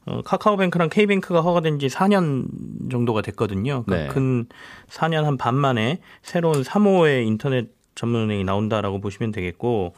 어, 0.06 0.22
카카오뱅크랑 0.22 0.88
K뱅크가 0.88 1.40
허가된 1.42 1.78
지 1.78 1.88
4년 1.88 2.90
정도가 2.90 3.22
됐거든요. 3.22 3.82
그러니까 3.84 4.08
네. 4.08 4.14
근 4.14 4.46
4년 4.88 5.24
한 5.24 5.36
반 5.36 5.54
만에 5.54 6.00
새로운 6.22 6.62
3호의 6.62 7.26
인터넷 7.26 7.68
전문은행이 7.94 8.44
나온다라고 8.44 9.00
보시면 9.00 9.30
되겠고, 9.32 9.94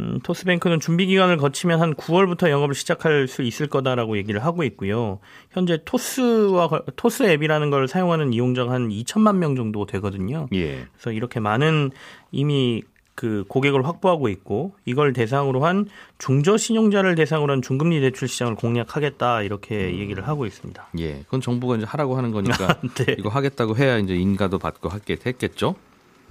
음, 0.00 0.18
토스뱅크는 0.22 0.78
준비 0.80 1.06
기간을 1.06 1.38
거치면 1.38 1.80
한 1.80 1.94
9월부터 1.94 2.50
영업을 2.50 2.74
시작할 2.74 3.28
수 3.28 3.42
있을 3.42 3.68
거다라고 3.68 4.18
얘기를 4.18 4.44
하고 4.44 4.62
있고요. 4.64 5.20
현재 5.50 5.78
토스와 5.84 6.68
걸- 6.68 6.82
토스 6.96 7.22
앱이라는 7.22 7.70
걸 7.70 7.88
사용하는 7.88 8.32
이용자가 8.34 8.72
한 8.72 8.88
2천만 8.90 9.36
명 9.36 9.54
정도 9.56 9.86
되거든요. 9.86 10.48
예. 10.52 10.84
그래서 10.92 11.12
이렇게 11.12 11.40
많은 11.40 11.92
이미 12.30 12.82
그 13.16 13.44
고객을 13.48 13.84
확보하고 13.86 14.28
있고 14.28 14.74
이걸 14.84 15.12
대상으로 15.14 15.64
한 15.64 15.86
중저 16.18 16.56
신용자를 16.58 17.14
대상으로 17.16 17.54
한 17.54 17.62
중금리 17.62 18.00
대출 18.00 18.28
시장을 18.28 18.54
공략하겠다 18.56 19.40
이렇게 19.42 19.98
얘기를 19.98 20.28
하고 20.28 20.44
있습니다. 20.46 20.86
예. 21.00 21.22
그건 21.24 21.40
정부가 21.40 21.76
이제 21.76 21.86
하라고 21.86 22.16
하는 22.16 22.30
거니까 22.30 22.76
네. 22.94 23.16
이거 23.18 23.30
하겠다고 23.30 23.76
해야 23.76 23.96
이제 23.98 24.14
인가도 24.14 24.58
받고 24.58 24.90
하게 24.90 25.16
했겠죠? 25.26 25.74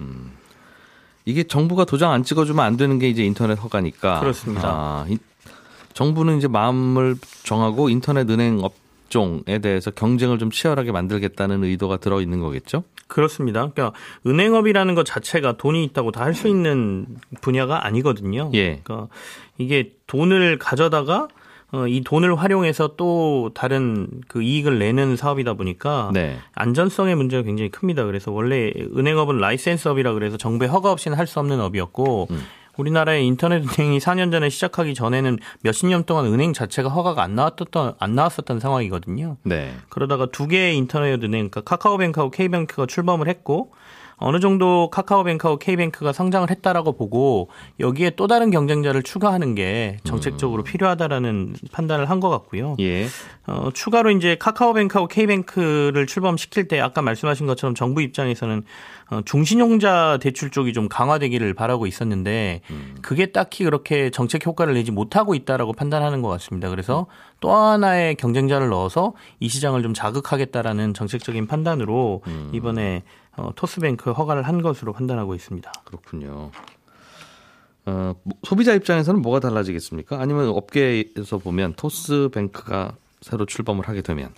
음. 0.00 0.30
이게 1.24 1.42
정부가 1.42 1.84
도장 1.84 2.12
안 2.12 2.22
찍어주면 2.22 2.64
안 2.64 2.76
되는 2.76 3.00
게 3.00 3.08
이제 3.08 3.24
인터넷 3.24 3.54
허가니까. 3.58 4.20
그렇습니다. 4.20 4.68
아, 4.68 5.06
이- 5.08 5.18
정부는 5.92 6.38
이제 6.38 6.46
마음을 6.46 7.16
정하고 7.42 7.88
인터넷 7.88 8.30
은행 8.30 8.60
업종에 8.62 9.58
대해서 9.60 9.90
경쟁을 9.90 10.38
좀 10.38 10.52
치열하게 10.52 10.92
만들겠다는 10.92 11.64
의도가 11.64 11.96
들어 11.96 12.20
있는 12.20 12.38
거겠죠? 12.38 12.84
그렇습니다. 13.06 13.68
그러니까 13.70 13.92
은행업이라는 14.26 14.94
것 14.94 15.04
자체가 15.06 15.56
돈이 15.56 15.84
있다고 15.84 16.10
다 16.12 16.24
할 16.24 16.34
수 16.34 16.48
있는 16.48 17.06
분야가 17.40 17.86
아니거든요. 17.86 18.50
예. 18.54 18.80
그러니까 18.82 19.08
이게 19.58 19.92
돈을 20.06 20.58
가져다가 20.58 21.28
어, 21.72 21.86
이 21.88 22.02
돈을 22.02 22.36
활용해서 22.36 22.94
또 22.96 23.50
다른 23.54 24.06
그 24.28 24.40
이익을 24.42 24.78
내는 24.78 25.16
사업이다 25.16 25.54
보니까 25.54 26.10
네. 26.14 26.36
안전성의 26.54 27.16
문제가 27.16 27.42
굉장히 27.42 27.70
큽니다. 27.70 28.04
그래서 28.04 28.30
원래 28.30 28.72
은행업은 28.96 29.38
라이센스업이라 29.38 30.12
그래서 30.14 30.36
정부의 30.36 30.70
허가 30.70 30.92
없이는 30.92 31.18
할 31.18 31.26
수 31.26 31.40
없는 31.40 31.60
업이었고 31.60 32.28
음. 32.30 32.42
우리나라의 32.76 33.26
인터넷 33.26 33.62
은행이 33.62 33.98
4년 33.98 34.30
전에 34.30 34.48
시작하기 34.48 34.94
전에는 34.94 35.38
몇십 35.62 35.88
년 35.88 36.04
동안 36.04 36.26
은행 36.26 36.52
자체가 36.52 36.88
허가가 36.88 37.22
안 37.22 37.34
나왔던 37.34 37.94
안 37.98 38.14
나왔었던 38.14 38.60
상황이거든요. 38.60 39.36
네. 39.42 39.72
그러다가 39.88 40.26
두 40.26 40.46
개의 40.46 40.76
인터넷 40.76 41.14
은행, 41.22 41.50
그러니까 41.50 41.60
카카오뱅크하고 41.62 42.30
K뱅크가 42.30 42.86
출범을 42.86 43.28
했고 43.28 43.72
어느 44.18 44.40
정도 44.40 44.88
카카오뱅크하고 44.90 45.58
K뱅크가 45.58 46.12
성장을 46.14 46.48
했다라고 46.50 46.96
보고 46.96 47.50
여기에 47.80 48.12
또 48.16 48.26
다른 48.26 48.50
경쟁자를 48.50 49.02
추가하는 49.02 49.54
게 49.54 49.98
정책적으로 50.04 50.62
필요하다라는 50.62 51.54
판단을 51.72 52.08
한 52.08 52.20
것 52.20 52.30
같고요. 52.30 52.76
예. 52.80 53.08
어, 53.46 53.68
추가로 53.74 54.10
이제 54.12 54.36
카카오뱅크하고 54.36 55.08
K뱅크를 55.08 56.06
출범시킬 56.06 56.66
때 56.66 56.80
아까 56.80 57.02
말씀하신 57.02 57.46
것처럼 57.46 57.74
정부 57.74 58.00
입장에서는 58.00 58.58
어, 58.58 58.62
중신용자 59.24 60.18
대출 60.20 60.50
쪽이 60.50 60.72
좀 60.72 60.88
강화되기를 60.88 61.54
바라고 61.54 61.86
있었는데 61.86 62.62
그게 63.02 63.26
딱히 63.26 63.64
그렇게 63.64 64.10
정책 64.10 64.44
효과를 64.44 64.74
내지 64.74 64.90
못하고 64.90 65.34
있다라고 65.34 65.72
판단하는 65.72 66.22
것 66.22 66.28
같습니다. 66.28 66.68
그래서 66.70 67.06
또 67.40 67.52
하나의 67.52 68.16
경쟁자를 68.16 68.68
넣어서 68.68 69.14
이 69.40 69.48
시장을 69.48 69.82
좀 69.82 69.94
자극하겠다라는 69.94 70.94
정책적인 70.94 71.46
판단으로 71.46 72.22
이번에 72.52 73.02
어, 73.36 73.50
토스뱅크 73.54 74.12
허가를 74.12 74.42
한 74.42 74.62
것으로 74.62 74.92
판단하고 74.92 75.34
있습니다. 75.34 75.70
그렇군요. 75.84 76.50
어, 77.84 78.14
뭐, 78.22 78.38
소비자 78.42 78.74
입장에서는 78.74 79.20
뭐가 79.22 79.40
달라지겠습니까? 79.40 80.20
아니면 80.20 80.48
업계에서 80.48 81.38
보면 81.38 81.74
토스뱅크가 81.74 82.96
새로 83.20 83.46
출범을 83.46 83.88
하게 83.88 84.02
되면 84.02 84.32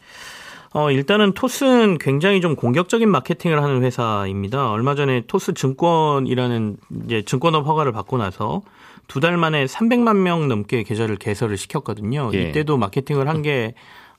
어, 0.75 0.91
일단은 0.91 1.33
토스는 1.33 1.99
굉장히 1.99 2.41
좀 2.41 2.55
공격적인 2.57 3.09
마케팅을 3.09 3.63
하는 3.63 3.83
회사입니다. 3.83 4.71
얼마 4.71 4.95
전에 4.95 5.23
토스 5.27 5.55
증권이라는 5.55 6.77
이제 7.07 7.23
증권업 7.23 7.67
허가를 7.67 7.93
받고 7.93 8.19
나서 8.19 8.63
두 9.07 9.21
달 9.21 9.39
만에 9.39 9.65
300만 9.65 10.17
명 10.17 10.49
넘게 10.49 10.83
계좌를 10.83 11.17
개설을 11.17 11.57
시켰거든요. 11.57 12.31
예. 12.35 12.51
이때도 12.51 12.77
마케팅을 12.77 13.27
한 13.29 13.43
게 13.43 13.75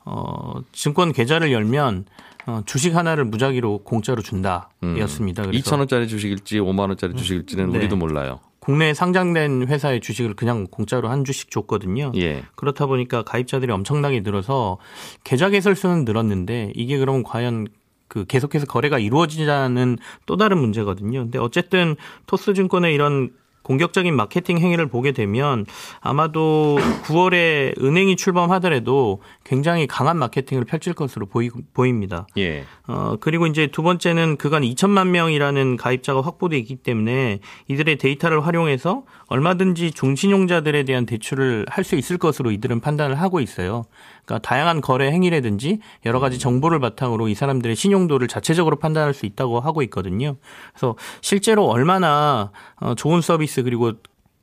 어, 0.05 0.61
증권 0.71 1.11
계좌를 1.13 1.51
열면 1.51 2.05
어, 2.47 2.61
주식 2.65 2.95
하나를 2.95 3.25
무작위로 3.25 3.79
공짜로 3.83 4.23
준다. 4.23 4.69
였습니다. 4.97 5.43
그래서 5.45 5.69
2천 5.75 5.77
원짜리 5.79 6.07
주식일지 6.07 6.57
5만 6.59 6.79
원짜리 6.87 7.13
주식일지는 7.15 7.69
네. 7.71 7.77
우리도 7.77 7.95
몰라요. 7.97 8.39
국내에 8.69 8.93
상장된 8.93 9.67
회사의 9.67 9.99
주식을 9.99 10.35
그냥 10.35 10.67
공짜로 10.69 11.09
한 11.09 11.25
주씩 11.25 11.49
줬거든요. 11.49 12.11
예. 12.17 12.43
그렇다 12.53 12.85
보니까 12.85 13.23
가입자들이 13.23 13.71
엄청나게 13.71 14.19
늘어서 14.19 14.77
계좌 15.23 15.49
개설 15.49 15.75
수는 15.75 16.05
늘었는데 16.05 16.73
이게 16.75 16.99
그러면 16.99 17.23
과연 17.23 17.67
그 18.07 18.25
계속해서 18.25 18.67
거래가 18.67 18.99
이루어지자는 18.99 19.97
또 20.27 20.37
다른 20.37 20.59
문제거든요. 20.59 21.21
근데 21.21 21.39
어쨌든 21.39 21.95
토스증권의 22.27 22.93
이런 22.93 23.31
공격적인 23.63 24.15
마케팅 24.15 24.57
행위를 24.57 24.87
보게 24.87 25.11
되면 25.11 25.65
아마도 25.99 26.77
9월에 27.03 27.81
은행이 27.83 28.15
출범하더라도 28.15 29.21
굉장히 29.43 29.87
강한 29.87 30.17
마케팅을 30.17 30.63
펼칠 30.63 30.93
것으로 30.93 31.25
보이, 31.25 31.49
보입니다. 31.73 32.27
예. 32.37 32.63
어, 32.87 33.15
그리고 33.19 33.45
이제 33.45 33.67
두 33.67 33.83
번째는 33.83 34.37
그간 34.37 34.63
2천만 34.63 35.09
명이라는 35.09 35.75
가입자가 35.77 36.21
확보돼 36.21 36.57
있기 36.59 36.77
때문에 36.77 37.39
이들의 37.67 37.97
데이터를 37.97 38.45
활용해서 38.45 39.03
얼마든지 39.27 39.91
중신용자들에 39.91 40.83
대한 40.83 41.05
대출을 41.05 41.65
할 41.67 41.89
수 41.89 41.95
있을 41.95 42.19
것으로 42.19 42.51
이들은 42.51 42.81
판단을 42.81 43.15
하고 43.19 43.39
있어요. 43.39 43.83
그러니까 44.29 44.47
다양한 44.47 44.81
거래 44.81 45.11
행위라든지 45.11 45.79
여러 46.05 46.19
가지 46.19 46.37
정보를 46.37 46.79
바탕으로 46.79 47.27
이 47.27 47.35
사람들의 47.35 47.75
신용도를 47.75 48.27
자체적으로 48.27 48.77
판단할 48.77 49.15
수 49.15 49.25
있다고 49.25 49.59
하고 49.59 49.81
있거든요. 49.83 50.37
그래서 50.71 50.95
실제로 51.21 51.65
얼마나 51.65 52.51
어, 52.79 52.93
좋은 52.93 53.21
서비스 53.21 53.63
그리고 53.63 53.93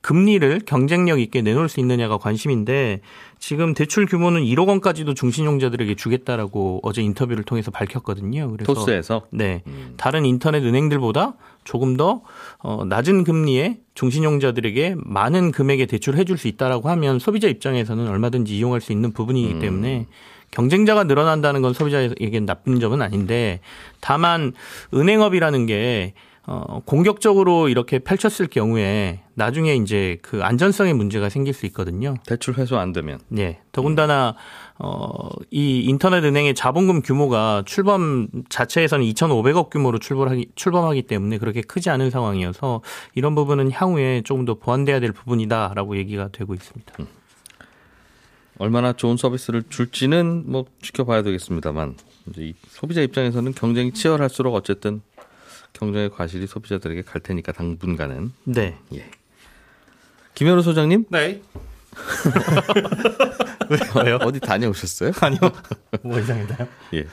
금리를 0.07 0.61
경쟁력 0.65 1.19
있게 1.19 1.41
내놓을 1.41 1.67
수 1.67 1.81
있느냐가 1.81 2.17
관심인데 2.17 3.01
지금 3.39 3.73
대출 3.73 4.05
규모는 4.05 4.41
1억 4.41 4.69
원까지도 4.69 5.13
중신용자들에게 5.13 5.95
주겠다라고 5.95 6.79
어제 6.83 7.01
인터뷰를 7.01 7.43
통해서 7.43 7.71
밝혔거든요. 7.71 8.49
그래서 8.51 8.73
토스에서 8.73 9.23
네. 9.31 9.63
다른 9.97 10.25
인터넷 10.25 10.63
은행들보다 10.63 11.33
조금 11.65 11.97
더 11.97 12.21
어, 12.59 12.85
낮은 12.85 13.25
금리에 13.25 13.79
중신용자들에게 13.95 14.95
많은 14.95 15.51
금액의 15.51 15.87
대출을 15.87 16.17
해줄 16.17 16.37
수 16.37 16.47
있다라고 16.47 16.87
하면 16.87 17.19
소비자 17.19 17.49
입장에서는 17.49 18.07
얼마든지 18.07 18.57
이용할 18.57 18.79
수 18.79 18.93
있는 18.93 19.11
부분이기 19.11 19.59
때문에 19.59 20.05
경쟁자가 20.51 21.03
늘어난다는 21.03 21.61
건 21.61 21.73
소비자에게는 21.73 22.45
나쁜 22.45 22.79
점은 22.79 23.01
아닌데 23.01 23.59
다만 23.99 24.53
은행업이라는 24.93 25.65
게 25.65 26.13
어, 26.49 26.81
공격적으로 26.85 27.67
이렇게 27.67 27.99
펼쳤을 27.99 28.47
경우에 28.47 29.19
나중에 29.33 29.75
이제 29.75 30.17
그 30.21 30.41
안전성의 30.43 30.93
문제가 30.93 31.27
생길 31.27 31.53
수 31.53 31.65
있거든요. 31.67 32.15
대출 32.25 32.53
회수 32.53 32.77
안 32.77 32.93
되면 32.93 33.19
예. 33.37 33.59
더군다나 33.73 34.33
어, 34.79 35.29
이 35.51 35.81
인터넷 35.81 36.23
은행의 36.23 36.55
자본금 36.55 37.01
규모가 37.01 37.63
출범 37.65 38.29
자체에서는 38.47 39.05
2,500억 39.05 39.69
규모로 39.69 39.99
출범하기, 39.99 40.51
출범하기 40.55 41.01
때문에 41.03 41.37
그렇게 41.37 41.61
크지 41.61 41.89
않은 41.89 42.11
상황이어서 42.11 42.81
이런 43.13 43.35
부분은 43.35 43.69
향후에 43.73 44.21
조금 44.23 44.45
더 44.45 44.53
보완돼야 44.55 45.01
될 45.01 45.11
부분이다라고 45.11 45.97
얘기가 45.97 46.29
되고 46.31 46.53
있습니다. 46.53 46.93
얼마나 48.57 48.93
좋은 48.93 49.17
서비스를 49.17 49.63
줄지는 49.69 50.43
뭐 50.49 50.65
지켜봐야 50.81 51.23
되겠습니다만 51.23 51.97
소비자 52.69 53.01
입장에서는 53.01 53.53
경쟁이 53.53 53.91
치열할수록 53.91 54.55
어쨌든 54.55 55.01
경쟁의 55.77 56.09
과실이 56.09 56.47
소비자들에게 56.47 57.03
갈 57.03 57.21
테니까 57.21 57.51
당분간은 57.51 58.33
네. 58.45 58.77
김현우 60.33 60.61
소장님 60.61 61.05
네. 61.09 61.41
왜요? 63.95 64.17
어디 64.21 64.39
다녀오셨어요? 64.39 65.11
아니요. 65.21 65.39
뭐 66.03 66.19
이상이다요? 66.19 66.67
예. 66.93 67.07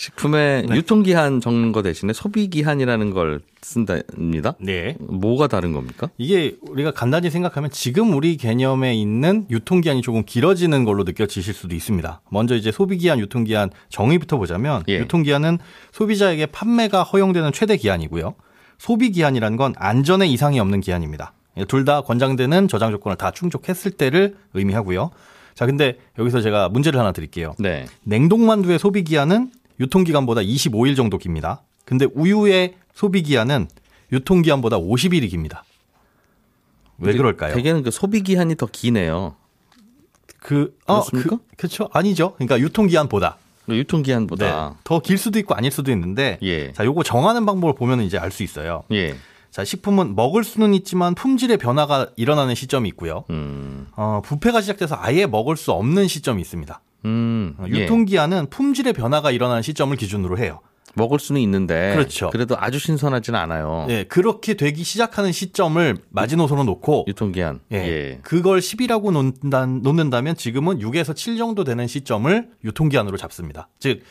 식품의 0.00 0.68
유통기한 0.70 1.42
적는 1.42 1.72
거 1.72 1.82
대신에 1.82 2.14
소비기한이라는 2.14 3.10
걸 3.10 3.40
쓴답니다. 3.60 4.54
네. 4.58 4.96
뭐가 4.98 5.46
다른 5.46 5.72
겁니까? 5.72 6.08
이게 6.16 6.56
우리가 6.62 6.90
간단히 6.90 7.28
생각하면 7.28 7.70
지금 7.70 8.14
우리 8.14 8.38
개념에 8.38 8.94
있는 8.94 9.44
유통기한이 9.50 10.00
조금 10.00 10.24
길어지는 10.24 10.86
걸로 10.86 11.04
느껴지실 11.04 11.52
수도 11.52 11.74
있습니다. 11.74 12.22
먼저 12.30 12.56
이제 12.56 12.72
소비기한, 12.72 13.18
유통기한 13.18 13.68
정의부터 13.90 14.38
보자면 14.38 14.84
예. 14.88 15.00
유통기한은 15.00 15.58
소비자에게 15.92 16.46
판매가 16.46 17.02
허용되는 17.02 17.52
최대 17.52 17.76
기한이고요. 17.76 18.36
소비기한이라는 18.78 19.58
건 19.58 19.74
안전에 19.76 20.26
이상이 20.26 20.58
없는 20.60 20.80
기한입니다. 20.80 21.34
둘 21.68 21.84
다 21.84 22.00
권장되는 22.00 22.68
저장 22.68 22.90
조건을 22.90 23.18
다 23.18 23.32
충족했을 23.32 23.90
때를 23.90 24.36
의미하고요. 24.54 25.10
자, 25.54 25.66
근데 25.66 25.98
여기서 26.18 26.40
제가 26.40 26.70
문제를 26.70 26.98
하나 26.98 27.12
드릴게요. 27.12 27.54
네. 27.58 27.84
냉동 28.02 28.46
만두의 28.46 28.78
소비 28.78 29.04
기한은 29.04 29.50
유통기간보다 29.80 30.42
25일 30.42 30.96
정도 30.96 31.18
깁니다. 31.18 31.62
근데 31.84 32.06
우유의 32.14 32.74
소비 32.94 33.22
기한은 33.22 33.68
유통기한보다 34.12 34.78
50일이 34.78 35.28
깁니다. 35.30 35.64
왜 36.98 37.14
그럴까요? 37.14 37.54
대개는 37.54 37.82
그 37.82 37.90
소비기한이 37.90 38.56
더 38.56 38.66
기네요. 38.66 39.34
그, 40.38 40.76
어, 40.86 41.00
그렇습니까? 41.00 41.36
그, 41.36 41.56
그렇죠. 41.56 41.88
아니죠. 41.92 42.34
그러니까 42.34 42.60
유통기한보다. 42.60 43.38
유통기한보다. 43.68 44.70
네. 44.70 44.76
더길 44.84 45.16
수도 45.16 45.38
있고 45.38 45.54
아닐 45.54 45.70
수도 45.70 45.90
있는데. 45.92 46.38
예. 46.42 46.72
자, 46.72 46.84
요거 46.84 47.02
정하는 47.02 47.46
방법을 47.46 47.74
보면 47.74 48.02
이제 48.02 48.18
알 48.18 48.30
수 48.30 48.42
있어요. 48.42 48.82
예. 48.92 49.14
자, 49.50 49.64
식품은 49.64 50.14
먹을 50.14 50.44
수는 50.44 50.74
있지만 50.74 51.14
품질의 51.14 51.56
변화가 51.56 52.10
일어나는 52.16 52.54
시점이 52.54 52.88
있고요. 52.90 53.24
음. 53.30 53.86
어, 53.96 54.20
부패가 54.24 54.60
시작돼서 54.60 54.96
아예 54.98 55.26
먹을 55.26 55.56
수 55.56 55.72
없는 55.72 56.08
시점이 56.08 56.40
있습니다. 56.40 56.80
음. 57.04 57.54
어, 57.58 57.64
예. 57.68 57.82
유통기한은 57.82 58.50
품질의 58.50 58.92
변화가 58.92 59.30
일어나는 59.30 59.62
시점을 59.62 59.96
기준으로 59.96 60.38
해요. 60.38 60.60
먹을 60.94 61.18
수는 61.18 61.40
있는데 61.42 61.92
그렇죠. 61.94 62.30
그래도 62.30 62.56
아주 62.58 62.78
신선하지는 62.78 63.38
않아요. 63.38 63.84
네, 63.86 64.04
그렇게 64.04 64.54
되기 64.54 64.82
시작하는 64.82 65.30
시점을 65.32 65.98
마지노선으로 66.10 66.64
놓고 66.64 67.04
유통기한. 67.06 67.60
예, 67.72 67.76
예. 67.76 68.18
그걸 68.22 68.58
10이라고 68.58 69.12
놓는다, 69.12 69.66
놓는다면 69.66 70.34
지금은 70.34 70.80
6에서 70.80 71.14
7 71.14 71.36
정도 71.36 71.64
되는 71.64 71.86
시점을 71.86 72.48
유통기한으로 72.64 73.16
잡습니다. 73.16 73.68
즉 73.78 74.02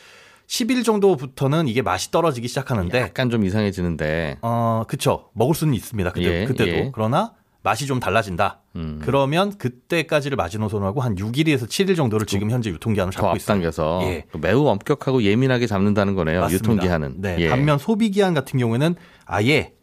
10일 0.46 0.84
정도부터는 0.84 1.68
이게 1.68 1.80
맛이 1.80 2.10
떨어지기 2.10 2.48
시작하는데 2.48 2.98
약간 2.98 3.30
좀 3.30 3.44
이상해지는데. 3.44 4.38
어, 4.42 4.82
그쵸. 4.88 5.28
먹을 5.32 5.54
수는 5.54 5.74
있습니다. 5.74 6.10
그때, 6.10 6.40
예, 6.40 6.44
그때도. 6.44 6.70
예. 6.70 6.90
그러나 6.92 7.34
맛이 7.62 7.86
좀 7.86 8.00
달라진다. 8.00 8.60
음. 8.76 9.00
그러면 9.02 9.56
그때까지를 9.58 10.36
마지노선으로 10.36 10.86
하고 10.86 11.00
한 11.00 11.14
6일에서 11.14 11.66
7일 11.66 11.96
정도를 11.96 12.26
지금 12.26 12.50
현재 12.50 12.70
유통기한으로 12.70 13.12
더 13.12 13.20
잡고 13.20 13.36
있습니다. 13.36 13.70
예. 14.02 14.24
매우 14.40 14.66
엄격하고 14.66 15.22
예민하게 15.22 15.66
잡는다는 15.66 16.14
거네요. 16.14 16.40
맞습니다. 16.40 16.64
유통기한은. 16.64 17.14
네. 17.20 17.36
예. 17.38 17.48
반면 17.50 17.78
소비기한 17.78 18.32
같은 18.32 18.58
경우에는 18.58 18.94
아예 19.26 19.74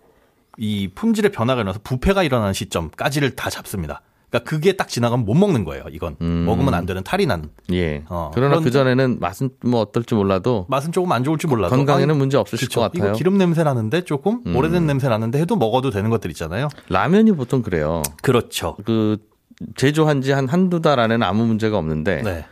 이 0.57 0.89
품질의 0.95 1.31
변화가 1.31 1.61
일어나서 1.61 1.79
부패가 1.83 2.23
일어나는 2.23 2.53
시점까지를 2.53 3.35
다 3.35 3.49
잡습니다. 3.49 4.01
그러니까 4.39 4.49
그게 4.49 4.73
딱 4.73 4.87
지나가면 4.87 5.25
못 5.25 5.33
먹는 5.35 5.63
거예요. 5.63 5.83
이건 5.91 6.15
음. 6.21 6.43
먹으면 6.45 6.73
안 6.73 6.85
되는 6.85 7.03
탈이 7.03 7.25
난 7.25 7.49
예. 7.71 8.03
어, 8.09 8.31
그러나 8.33 8.59
그 8.59 8.71
전에는 8.71 9.17
맛은 9.19 9.49
뭐 9.63 9.81
어떨지 9.81 10.15
몰라도 10.15 10.65
맛은 10.69 10.91
조금 10.91 11.11
안 11.11 11.23
좋을지 11.23 11.47
몰라도 11.47 11.75
건강에는 11.75 12.09
아니, 12.09 12.17
문제 12.17 12.37
없으실 12.37 12.67
그쵸. 12.67 12.81
것 12.81 12.91
같아요. 12.91 13.03
음. 13.03 13.09
이거 13.09 13.17
기름 13.17 13.37
냄새 13.37 13.63
나는데 13.63 14.01
조금 14.01 14.41
오래된 14.55 14.85
냄새 14.85 15.09
나는데 15.09 15.39
해도 15.39 15.55
먹어도 15.55 15.89
되는 15.89 16.09
것들 16.09 16.29
있잖아요. 16.31 16.69
라면이 16.89 17.31
보통 17.33 17.61
그래요. 17.61 18.03
그렇죠. 18.21 18.75
그 18.85 19.17
제조한 19.75 20.21
지 20.21 20.31
한 20.31 20.47
한두 20.47 20.81
달 20.81 20.99
안에는 20.99 21.25
아무 21.25 21.45
문제가 21.45 21.77
없는데 21.79 22.21
네, 22.21 22.45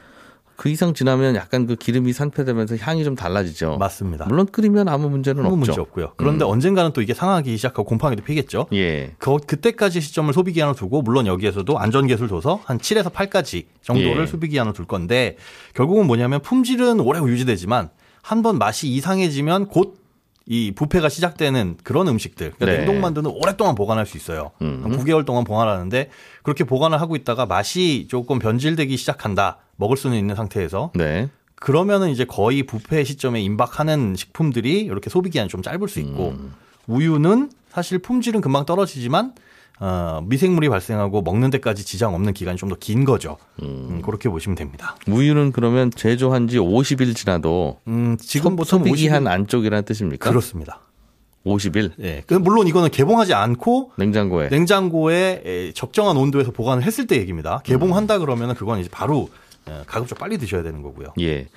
그 0.55 0.69
이상 0.69 0.93
지나면 0.93 1.35
약간 1.35 1.67
그 1.67 1.75
기름이 1.75 2.13
산패되면서 2.13 2.77
향이 2.77 3.03
좀 3.03 3.15
달라지죠. 3.15 3.77
맞습니다. 3.77 4.25
물론 4.25 4.45
끓이면 4.45 4.87
아무 4.87 5.09
문제는 5.09 5.41
아무 5.45 5.55
없죠. 5.55 5.57
문제 5.71 5.81
없고요. 5.81 6.13
그런데 6.17 6.45
언젠가는 6.45 6.91
또 6.93 7.01
이게 7.01 7.13
상하기 7.13 7.55
시작하고 7.57 7.83
곰팡이도 7.83 8.23
피겠죠. 8.23 8.67
예. 8.73 9.11
그, 9.17 9.37
그때까지 9.37 9.99
시점을 10.01 10.33
소비 10.33 10.53
기한으로 10.53 10.75
두고 10.75 11.01
물론 11.01 11.27
여기에서도 11.27 11.77
안전 11.77 12.07
계수를 12.07 12.29
둬서 12.29 12.61
한 12.65 12.77
7에서 12.77 13.11
8까지 13.11 13.65
정도를 13.81 14.23
예. 14.23 14.25
소비 14.27 14.47
기한으로 14.47 14.73
둘 14.73 14.85
건데 14.85 15.35
결국은 15.73 16.07
뭐냐면 16.07 16.41
품질은 16.41 16.99
오래 17.01 17.19
유지되지만 17.19 17.89
한 18.21 18.41
번 18.41 18.57
맛이 18.57 18.87
이상해지면 18.87 19.67
곧이 19.67 20.71
부패가 20.75 21.09
시작되는 21.09 21.77
그런 21.83 22.07
음식들. 22.07 22.53
그러니까 22.57 22.65
네. 22.65 22.77
냉동 22.77 23.01
만두는 23.01 23.29
오랫동안 23.31 23.75
보관할 23.75 24.05
수 24.05 24.17
있어요. 24.17 24.51
음. 24.61 24.79
한 24.83 24.97
9개월 24.97 25.25
동안 25.25 25.43
보관하는데 25.43 26.09
그렇게 26.43 26.63
보관을 26.63 26.99
하고 27.01 27.15
있다가 27.15 27.45
맛이 27.45 28.07
조금 28.09 28.39
변질되기 28.39 28.97
시작한다. 28.97 29.57
먹을 29.77 29.97
수는 29.97 30.17
있는 30.17 30.35
상태에서 30.35 30.91
네. 30.95 31.29
그러면은 31.55 32.09
이제 32.09 32.25
거의 32.25 32.63
부패 32.63 33.03
시점에 33.03 33.41
임박하는 33.41 34.15
식품들이 34.15 34.81
이렇게 34.81 35.09
소비 35.09 35.29
기한이 35.29 35.49
좀 35.49 35.61
짧을 35.61 35.87
수 35.87 35.99
있고 35.99 36.29
음. 36.37 36.53
우유는 36.87 37.49
사실 37.69 37.99
품질은 37.99 38.41
금방 38.41 38.65
떨어지지만 38.65 39.33
어, 39.79 40.21
미생물이 40.25 40.69
발생하고 40.69 41.21
먹는 41.21 41.49
데까지 41.49 41.83
지장 41.85 42.13
없는 42.15 42.33
기간이 42.33 42.57
좀 42.57 42.69
더 42.69 42.77
긴 42.79 43.03
거죠. 43.03 43.37
음, 43.61 44.01
그렇게 44.05 44.29
보시면 44.29 44.55
됩니다. 44.55 44.95
우유는 45.07 45.51
그러면 45.51 45.91
제조한 45.91 46.47
지 46.47 46.57
50일 46.59 47.13
지나도 47.15 47.79
음, 47.87 48.15
지금 48.19 48.51
소, 48.51 48.55
보통 48.55 48.83
비기한 48.83 49.23
50일 49.25 49.27
안쪽이라는 49.27 49.83
뜻입니까? 49.83 50.29
그렇습니다. 50.29 50.79
50일 51.45 51.91
예. 52.01 52.23
그 52.25 52.33
물론 52.35 52.67
이거는 52.67 52.89
개봉하지 52.89 53.33
않고 53.33 53.91
냉장고에. 53.97 54.47
냉장고에 54.49 55.41
에, 55.45 55.71
적정한 55.73 56.15
온도에서 56.17 56.51
보관을 56.51 56.83
했을 56.83 57.05
때 57.05 57.17
얘기입니다. 57.17 57.59
개봉한다 57.65 58.19
그러면은 58.19 58.55
그건 58.55 58.79
이제 58.79 58.89
바로 58.89 59.29
에, 59.31 59.44
가급적 59.87 60.17
빨리 60.17 60.37
드셔야 60.37 60.63
되는 60.63 60.81
거고요. 60.81 61.07
예. 61.19 61.47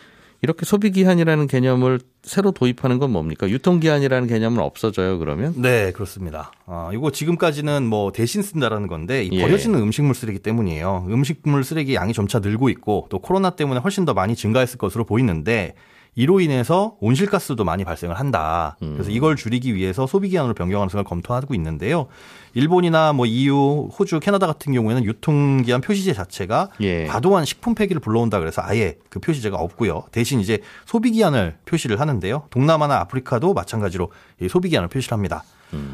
이렇게 0.40 0.64
소비 0.64 0.92
기한이라는 0.92 1.48
개념을 1.48 1.98
새로 2.22 2.52
도입하는 2.52 2.98
건 2.98 3.10
뭡니까? 3.10 3.48
유통 3.48 3.80
기한이라는 3.80 4.28
개념은 4.28 4.60
없어져요, 4.60 5.18
그러면? 5.18 5.52
네, 5.56 5.90
그렇습니다. 5.90 6.52
아, 6.66 6.90
이거 6.94 7.10
지금까지는 7.10 7.84
뭐 7.84 8.12
대신 8.12 8.42
쓴다라는 8.42 8.86
건데 8.86 9.24
이 9.24 9.30
예. 9.32 9.42
버려지는 9.42 9.80
음식물 9.80 10.14
쓰레기 10.14 10.38
때문이에요. 10.38 11.06
음식물 11.08 11.64
쓰레기 11.64 11.94
양이 11.94 12.12
점차 12.12 12.38
늘고 12.38 12.68
있고 12.68 13.06
또 13.10 13.18
코로나 13.18 13.50
때문에 13.50 13.80
훨씬 13.80 14.04
더 14.04 14.14
많이 14.14 14.36
증가했을 14.36 14.78
것으로 14.78 15.04
보이는데 15.04 15.74
이로 16.18 16.40
인해서 16.40 16.96
온실가스도 16.98 17.62
많이 17.62 17.84
발생을 17.84 18.18
한다. 18.18 18.76
그래서 18.80 19.08
이걸 19.08 19.36
줄이기 19.36 19.76
위해서 19.76 20.04
소비 20.08 20.30
기한으로 20.30 20.52
변경하는 20.52 20.88
생각을 20.88 21.04
검토하고 21.04 21.54
있는데요. 21.54 22.08
일본이나 22.54 23.12
뭐 23.12 23.24
EU, 23.24 23.86
호주, 23.86 24.18
캐나다 24.18 24.48
같은 24.48 24.72
경우에는 24.72 25.04
유통 25.04 25.62
기한 25.62 25.80
표시제 25.80 26.12
자체가 26.12 26.70
예. 26.80 27.06
과도한 27.06 27.44
식품 27.44 27.76
폐기를 27.76 28.00
불러온다 28.00 28.40
그래서 28.40 28.62
아예 28.64 28.96
그 29.10 29.20
표시제가 29.20 29.58
없고요. 29.58 30.06
대신 30.10 30.40
이제 30.40 30.58
소비 30.86 31.12
기한을 31.12 31.56
표시를 31.66 32.00
하는데요. 32.00 32.48
동남아나 32.50 32.96
아프리카도 32.98 33.54
마찬가지로 33.54 34.10
이 34.40 34.48
소비 34.48 34.70
기한을 34.70 34.88
표시를 34.88 35.12
합니다. 35.12 35.44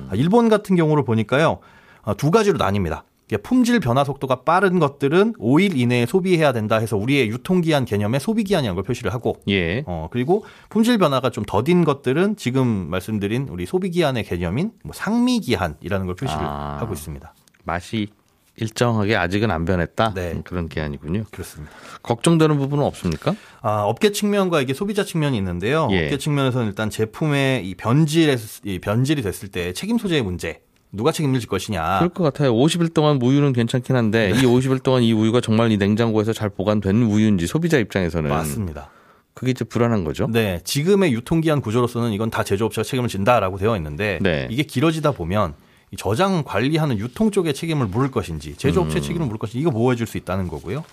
아, 0.09 0.15
일본 0.15 0.49
같은 0.49 0.75
경우를 0.75 1.05
보니까요. 1.05 1.59
아, 2.03 2.15
두 2.15 2.31
가지로 2.31 2.57
나뉩니다. 2.57 3.03
품질 3.43 3.81
변화 3.81 4.05
속도가 4.05 4.43
빠른 4.43 4.79
것들은 4.79 5.35
5일 5.35 5.77
이내에 5.77 6.07
소비해야 6.07 6.53
된다 6.53 6.77
해서 6.77 6.97
우리의 6.97 7.29
유통기한 7.29 7.85
개념에 7.85 8.19
소비기한이라는 8.19 8.75
걸 8.75 8.85
표시를 8.85 9.15
하고 9.15 9.37
예. 9.49 9.83
어, 9.87 10.09
그리고 10.11 10.45
품질 10.69 10.99
변화가 10.99 11.31
좀 11.31 11.45
더딘 11.47 11.85
것들은 11.85 12.37
지금 12.37 12.67
말씀드린 12.67 13.49
우리 13.51 13.67
소비기한의 13.67 14.25
개념인 14.25 14.73
뭐 14.83 14.93
상미기한이라는 14.95 16.07
걸 16.07 16.15
표시를 16.15 16.45
아. 16.45 16.77
하고 16.81 16.93
있습니다. 16.93 17.35
맛이 17.65 18.09
일정하게 18.57 19.17
아직은 19.17 19.51
안 19.51 19.65
변했다. 19.65 20.15
네. 20.15 20.33
음, 20.33 20.43
그런 20.45 20.69
기한이군요. 20.69 21.25
그렇습니다. 21.31 21.73
걱정되는 22.03 22.57
부분은 22.59 22.85
없습니까? 22.85 23.35
아, 23.61 23.83
업계 23.83 24.13
측면과 24.13 24.61
이게 24.61 24.75
소비자 24.75 25.03
측면이 25.05 25.37
있는데요. 25.39 25.89
예. 25.91 26.05
업계 26.05 26.19
측면에서는 26.19 26.69
일단 26.69 26.89
제품의 26.89 27.67
이 27.67 27.75
변질, 27.75 28.37
이 28.65 28.79
변질이 28.79 29.23
됐을 29.23 29.49
때 29.49 29.73
책임 29.73 29.99
소재의 29.99 30.23
문제, 30.23 30.61
누가 30.95 31.13
책임을 31.13 31.41
질 31.41 31.49
것이냐. 31.49 31.99
그럴 31.99 32.09
것 32.11 32.25
같아요. 32.25 32.55
50일 32.55 32.95
동안 32.95 33.21
우유는 33.21 33.53
괜찮긴 33.53 33.97
한데 33.97 34.33
네. 34.33 34.41
이 34.41 34.43
50일 34.45 34.83
동안 34.83 35.03
이 35.03 35.13
우유가 35.13 35.41
정말 35.41 35.71
이 35.73 35.77
냉장고에서 35.77 36.33
잘 36.33 36.49
보관된 36.49 37.03
우유인지 37.03 37.47
소비자 37.47 37.79
입장에서는 37.79 38.31
맞습니다. 38.31 38.91
그게 39.35 39.51
이제 39.51 39.65
불안한 39.65 40.05
거죠. 40.05 40.29
네, 40.31 40.61
지금의 40.63 41.13
유통기한 41.13 41.61
구조로서는 41.61 42.13
이건 42.13 42.31
다 42.31 42.45
제조업체가 42.45 42.85
책임을 42.85 43.09
진다라고 43.09 43.59
되어 43.59 43.77
있는데 43.77 44.19
네. 44.23 44.47
이게 44.51 44.63
길어지다 44.63 45.11
보면 45.13 45.55
이 45.91 45.97
저장 45.97 46.45
관리하는 46.45 46.99
유통 46.99 47.33
쪽의 47.33 47.53
책임을 47.55 47.87
물을 47.89 48.11
것인지 48.11 48.57
제조업체 48.57 48.95
의 48.95 49.01
음. 49.01 49.03
책임을 49.03 49.27
물을 49.27 49.39
것인지 49.39 49.59
이거 49.59 49.71
보호해 49.71 49.97
줄 49.97 50.07
수 50.07 50.17
있다는 50.19 50.47
거고요. 50.47 50.85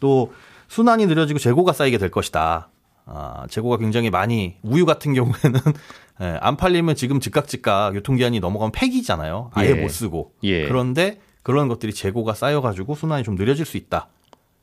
또 0.00 0.32
순환이 0.66 1.06
느려지고 1.06 1.38
재고가 1.38 1.72
쌓이게 1.72 1.98
될 1.98 2.10
것이다. 2.10 2.68
아, 3.06 3.46
재고가 3.50 3.76
굉장히 3.76 4.10
많이 4.10 4.56
우유 4.62 4.86
같은 4.86 5.14
경우에는 5.14 5.60
예, 6.22 6.38
안 6.40 6.56
팔리면 6.56 6.94
지금 6.94 7.20
즉각 7.20 7.48
즉각 7.48 7.94
유통기한이 7.94 8.40
넘어가면 8.40 8.72
폐기잖아요. 8.72 9.50
아예 9.52 9.70
예. 9.70 9.74
못 9.74 9.88
쓰고. 9.88 10.32
예. 10.44 10.66
그런데 10.66 11.20
그런 11.42 11.68
것들이 11.68 11.92
재고가 11.92 12.34
쌓여가지고 12.34 12.94
순환이 12.94 13.24
좀 13.24 13.34
느려질 13.34 13.66
수 13.66 13.76
있다. 13.76 14.08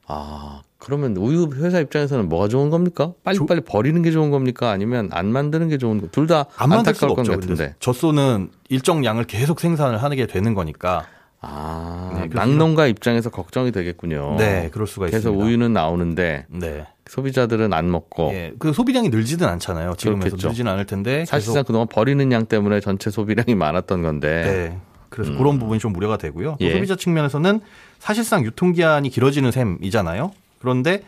아, 0.07 0.61
그러면 0.77 1.15
우유 1.15 1.49
회사 1.53 1.79
입장에서는 1.79 2.27
뭐가 2.27 2.47
좋은 2.47 2.69
겁니까? 2.69 3.13
빨리빨리 3.23 3.61
버리는 3.61 4.01
게 4.01 4.11
좋은 4.11 4.31
겁니까? 4.31 4.71
아니면 4.71 5.09
안 5.11 5.27
만드는 5.27 5.69
게 5.69 5.77
좋은 5.77 6.01
거? 6.01 6.07
둘다안 6.07 6.69
만들 6.69 6.93
건 6.93 7.11
없죠. 7.11 7.31
같은데. 7.33 7.75
젖소는 7.79 8.49
일정 8.69 9.05
양을 9.05 9.25
계속 9.25 9.59
생산을 9.59 10.01
하게 10.01 10.25
되는 10.25 10.53
거니까. 10.55 11.05
아, 11.43 12.11
네. 12.13 12.29
낙농가 12.31 12.85
입장에서 12.85 13.31
걱정이 13.31 13.71
되겠군요. 13.71 14.35
네, 14.37 14.69
그럴 14.71 14.85
수가 14.85 15.07
그래서 15.07 15.29
있습니다. 15.29 15.43
우유는 15.43 15.73
나오는데 15.73 16.45
네. 16.49 16.85
소비자들은 17.07 17.73
안 17.73 17.89
먹고 17.89 18.29
예, 18.31 18.53
그 18.59 18.71
소비량이 18.73 19.09
늘지는 19.09 19.47
않잖아요. 19.47 19.95
지금에서. 19.97 20.35
늘지는 20.35 20.71
않을 20.71 20.85
텐데 20.85 21.25
사실상 21.25 21.63
그동안 21.63 21.87
버리는 21.87 22.31
양 22.31 22.45
때문에 22.45 22.79
전체 22.79 23.09
소비량이 23.09 23.55
많았던 23.55 24.03
건데 24.03 24.43
계속, 24.45 24.53
네. 24.53 24.77
그래서 25.09 25.37
그런 25.37 25.57
부분이 25.57 25.79
좀 25.79 25.95
우려가 25.95 26.17
되고요. 26.17 26.57
또 26.59 26.65
음. 26.65 26.67
예. 26.67 26.73
소비자 26.73 26.95
측면에서는 26.95 27.59
사실상 27.97 28.45
유통기한이 28.45 29.09
길어지는 29.09 29.51
셈이잖아요. 29.51 30.31
그런데 30.59 31.01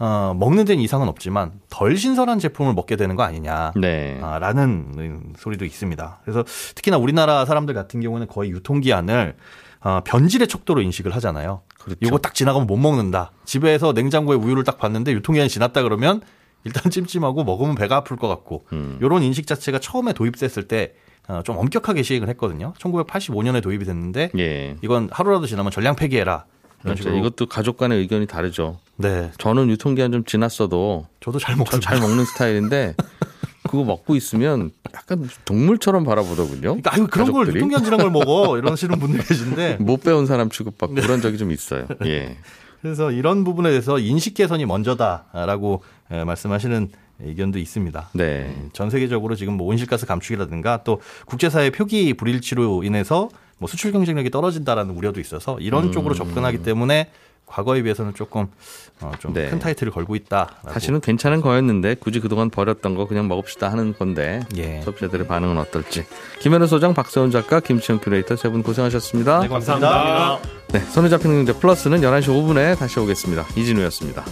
어, 0.00 0.34
먹는 0.36 0.64
데는 0.64 0.82
이상은 0.82 1.08
없지만 1.08 1.52
덜 1.68 1.96
신선한 1.96 2.38
제품을 2.40 2.74
먹게 2.74 2.96
되는 2.96 3.14
거 3.14 3.22
아니냐. 3.22 3.72
네. 3.76 4.18
아, 4.22 4.38
라는 4.38 5.34
소리도 5.36 5.64
있습니다. 5.66 6.20
그래서 6.24 6.42
특히나 6.74 6.96
우리나라 6.96 7.44
사람들 7.44 7.74
같은 7.74 8.00
경우는 8.00 8.26
거의 8.26 8.50
유통기한을 8.50 9.36
어, 9.84 10.00
변질의 10.02 10.48
촉도로 10.48 10.80
인식을 10.80 11.14
하잖아요. 11.16 11.60
그렇죠. 11.78 11.98
이거 12.00 12.18
딱 12.18 12.34
지나가면 12.34 12.66
못 12.66 12.76
먹는다. 12.78 13.32
집에서 13.44 13.92
냉장고에 13.92 14.36
우유를 14.36 14.64
딱 14.64 14.78
봤는데 14.78 15.12
유통기한이 15.12 15.50
지났다 15.50 15.82
그러면 15.82 16.22
일단 16.64 16.90
찜찜하고 16.90 17.44
먹으면 17.44 17.74
배가 17.74 17.96
아플 17.96 18.16
것 18.16 18.26
같고 18.26 18.64
음. 18.72 18.98
이런 19.02 19.22
인식 19.22 19.46
자체가 19.46 19.78
처음에 19.78 20.14
도입됐을 20.14 20.66
때 20.66 20.94
어, 21.28 21.42
좀 21.44 21.58
엄격하게 21.58 22.02
시행을 22.02 22.28
했거든요. 22.30 22.72
1985년에 22.78 23.62
도입이 23.62 23.84
됐는데 23.84 24.30
예. 24.38 24.76
이건 24.82 25.10
하루라도 25.12 25.46
지나면 25.46 25.70
전량 25.70 25.96
폐기해라. 25.96 26.46
그렇죠. 26.82 27.10
이것도 27.10 27.46
가족 27.46 27.78
간의 27.78 27.98
의견이 27.98 28.26
다르죠. 28.26 28.78
네, 28.96 29.32
저는 29.38 29.70
유통기한 29.70 30.12
좀 30.12 30.24
지났어도 30.24 31.06
저도 31.20 31.38
잘전 31.38 31.58
먹습니다. 31.58 31.90
잘 31.90 32.00
먹는 32.00 32.24
스타일인데 32.26 32.94
그거 33.74 33.84
먹고 33.84 34.14
있으면 34.14 34.70
약간 34.94 35.28
동물처럼 35.44 36.04
바라보더군요. 36.04 36.60
그러니까 36.60 36.94
아유 36.94 37.06
그런 37.10 37.32
걸 37.32 37.40
가족들이. 37.46 37.56
유통기한 37.56 37.84
지난 37.84 37.98
걸 37.98 38.10
먹어 38.10 38.56
이러시는 38.58 38.98
분들 39.00 39.24
계신데 39.24 39.76
못 39.80 40.02
배운 40.02 40.26
사람 40.26 40.48
취급받고 40.48 40.94
네. 40.94 41.02
그런 41.02 41.20
적이 41.20 41.38
좀 41.38 41.50
있어요. 41.50 41.86
예. 42.06 42.36
그래서 42.80 43.10
이런 43.10 43.44
부분에 43.44 43.70
대해서 43.70 43.98
인식 43.98 44.34
개선이 44.34 44.64
먼저다라고 44.66 45.82
에, 46.12 46.22
말씀하시는 46.24 46.88
의견도 47.20 47.58
있습니다. 47.58 48.10
네. 48.12 48.54
전 48.72 48.90
세계적으로 48.90 49.34
지금 49.36 49.56
뭐 49.56 49.66
온실가스 49.68 50.06
감축이라든가 50.06 50.82
또 50.84 51.00
국제사회 51.26 51.70
표기 51.70 52.14
불일치로 52.14 52.84
인해서 52.84 53.28
뭐 53.58 53.68
수출 53.68 53.92
경쟁력이 53.92 54.30
떨어진다라는 54.30 54.94
우려도 54.94 55.20
있어서 55.20 55.58
이런 55.60 55.84
음. 55.84 55.92
쪽으로 55.92 56.14
접근하기 56.14 56.62
때문에 56.62 57.10
과거에 57.46 57.82
비해서는 57.82 58.14
조금 58.14 58.46
어, 59.00 59.12
좀 59.18 59.32
큰 59.32 59.50
네. 59.50 59.58
타이틀을 59.58 59.92
걸고 59.92 60.16
있다. 60.16 60.56
사실은 60.70 61.00
괜찮은 61.00 61.40
거였는데 61.40 61.94
굳이 61.96 62.20
그동안 62.20 62.50
버렸던 62.50 62.94
거 62.94 63.06
그냥 63.06 63.28
먹읍시다 63.28 63.70
하는 63.70 63.94
건데 63.96 64.40
예. 64.56 64.80
소비자들의 64.82 65.26
반응은 65.26 65.58
어떨지. 65.58 66.04
김현우 66.40 66.66
소장, 66.66 66.94
박세훈 66.94 67.30
작가, 67.30 67.60
김치영 67.60 68.00
큐레이터 68.00 68.36
세 68.36 68.48
분 68.50 68.62
고생하셨습니다. 68.62 69.40
네, 69.40 69.48
감사합니다. 69.48 70.38
네, 70.72 70.80
손에 70.80 71.08
잡히는 71.08 71.44
경제 71.44 71.58
플러스는 71.58 72.00
11시 72.00 72.28
5분에 72.28 72.78
다시 72.78 72.98
오겠습니다. 73.00 73.44
이진우였습니다. 73.56 74.24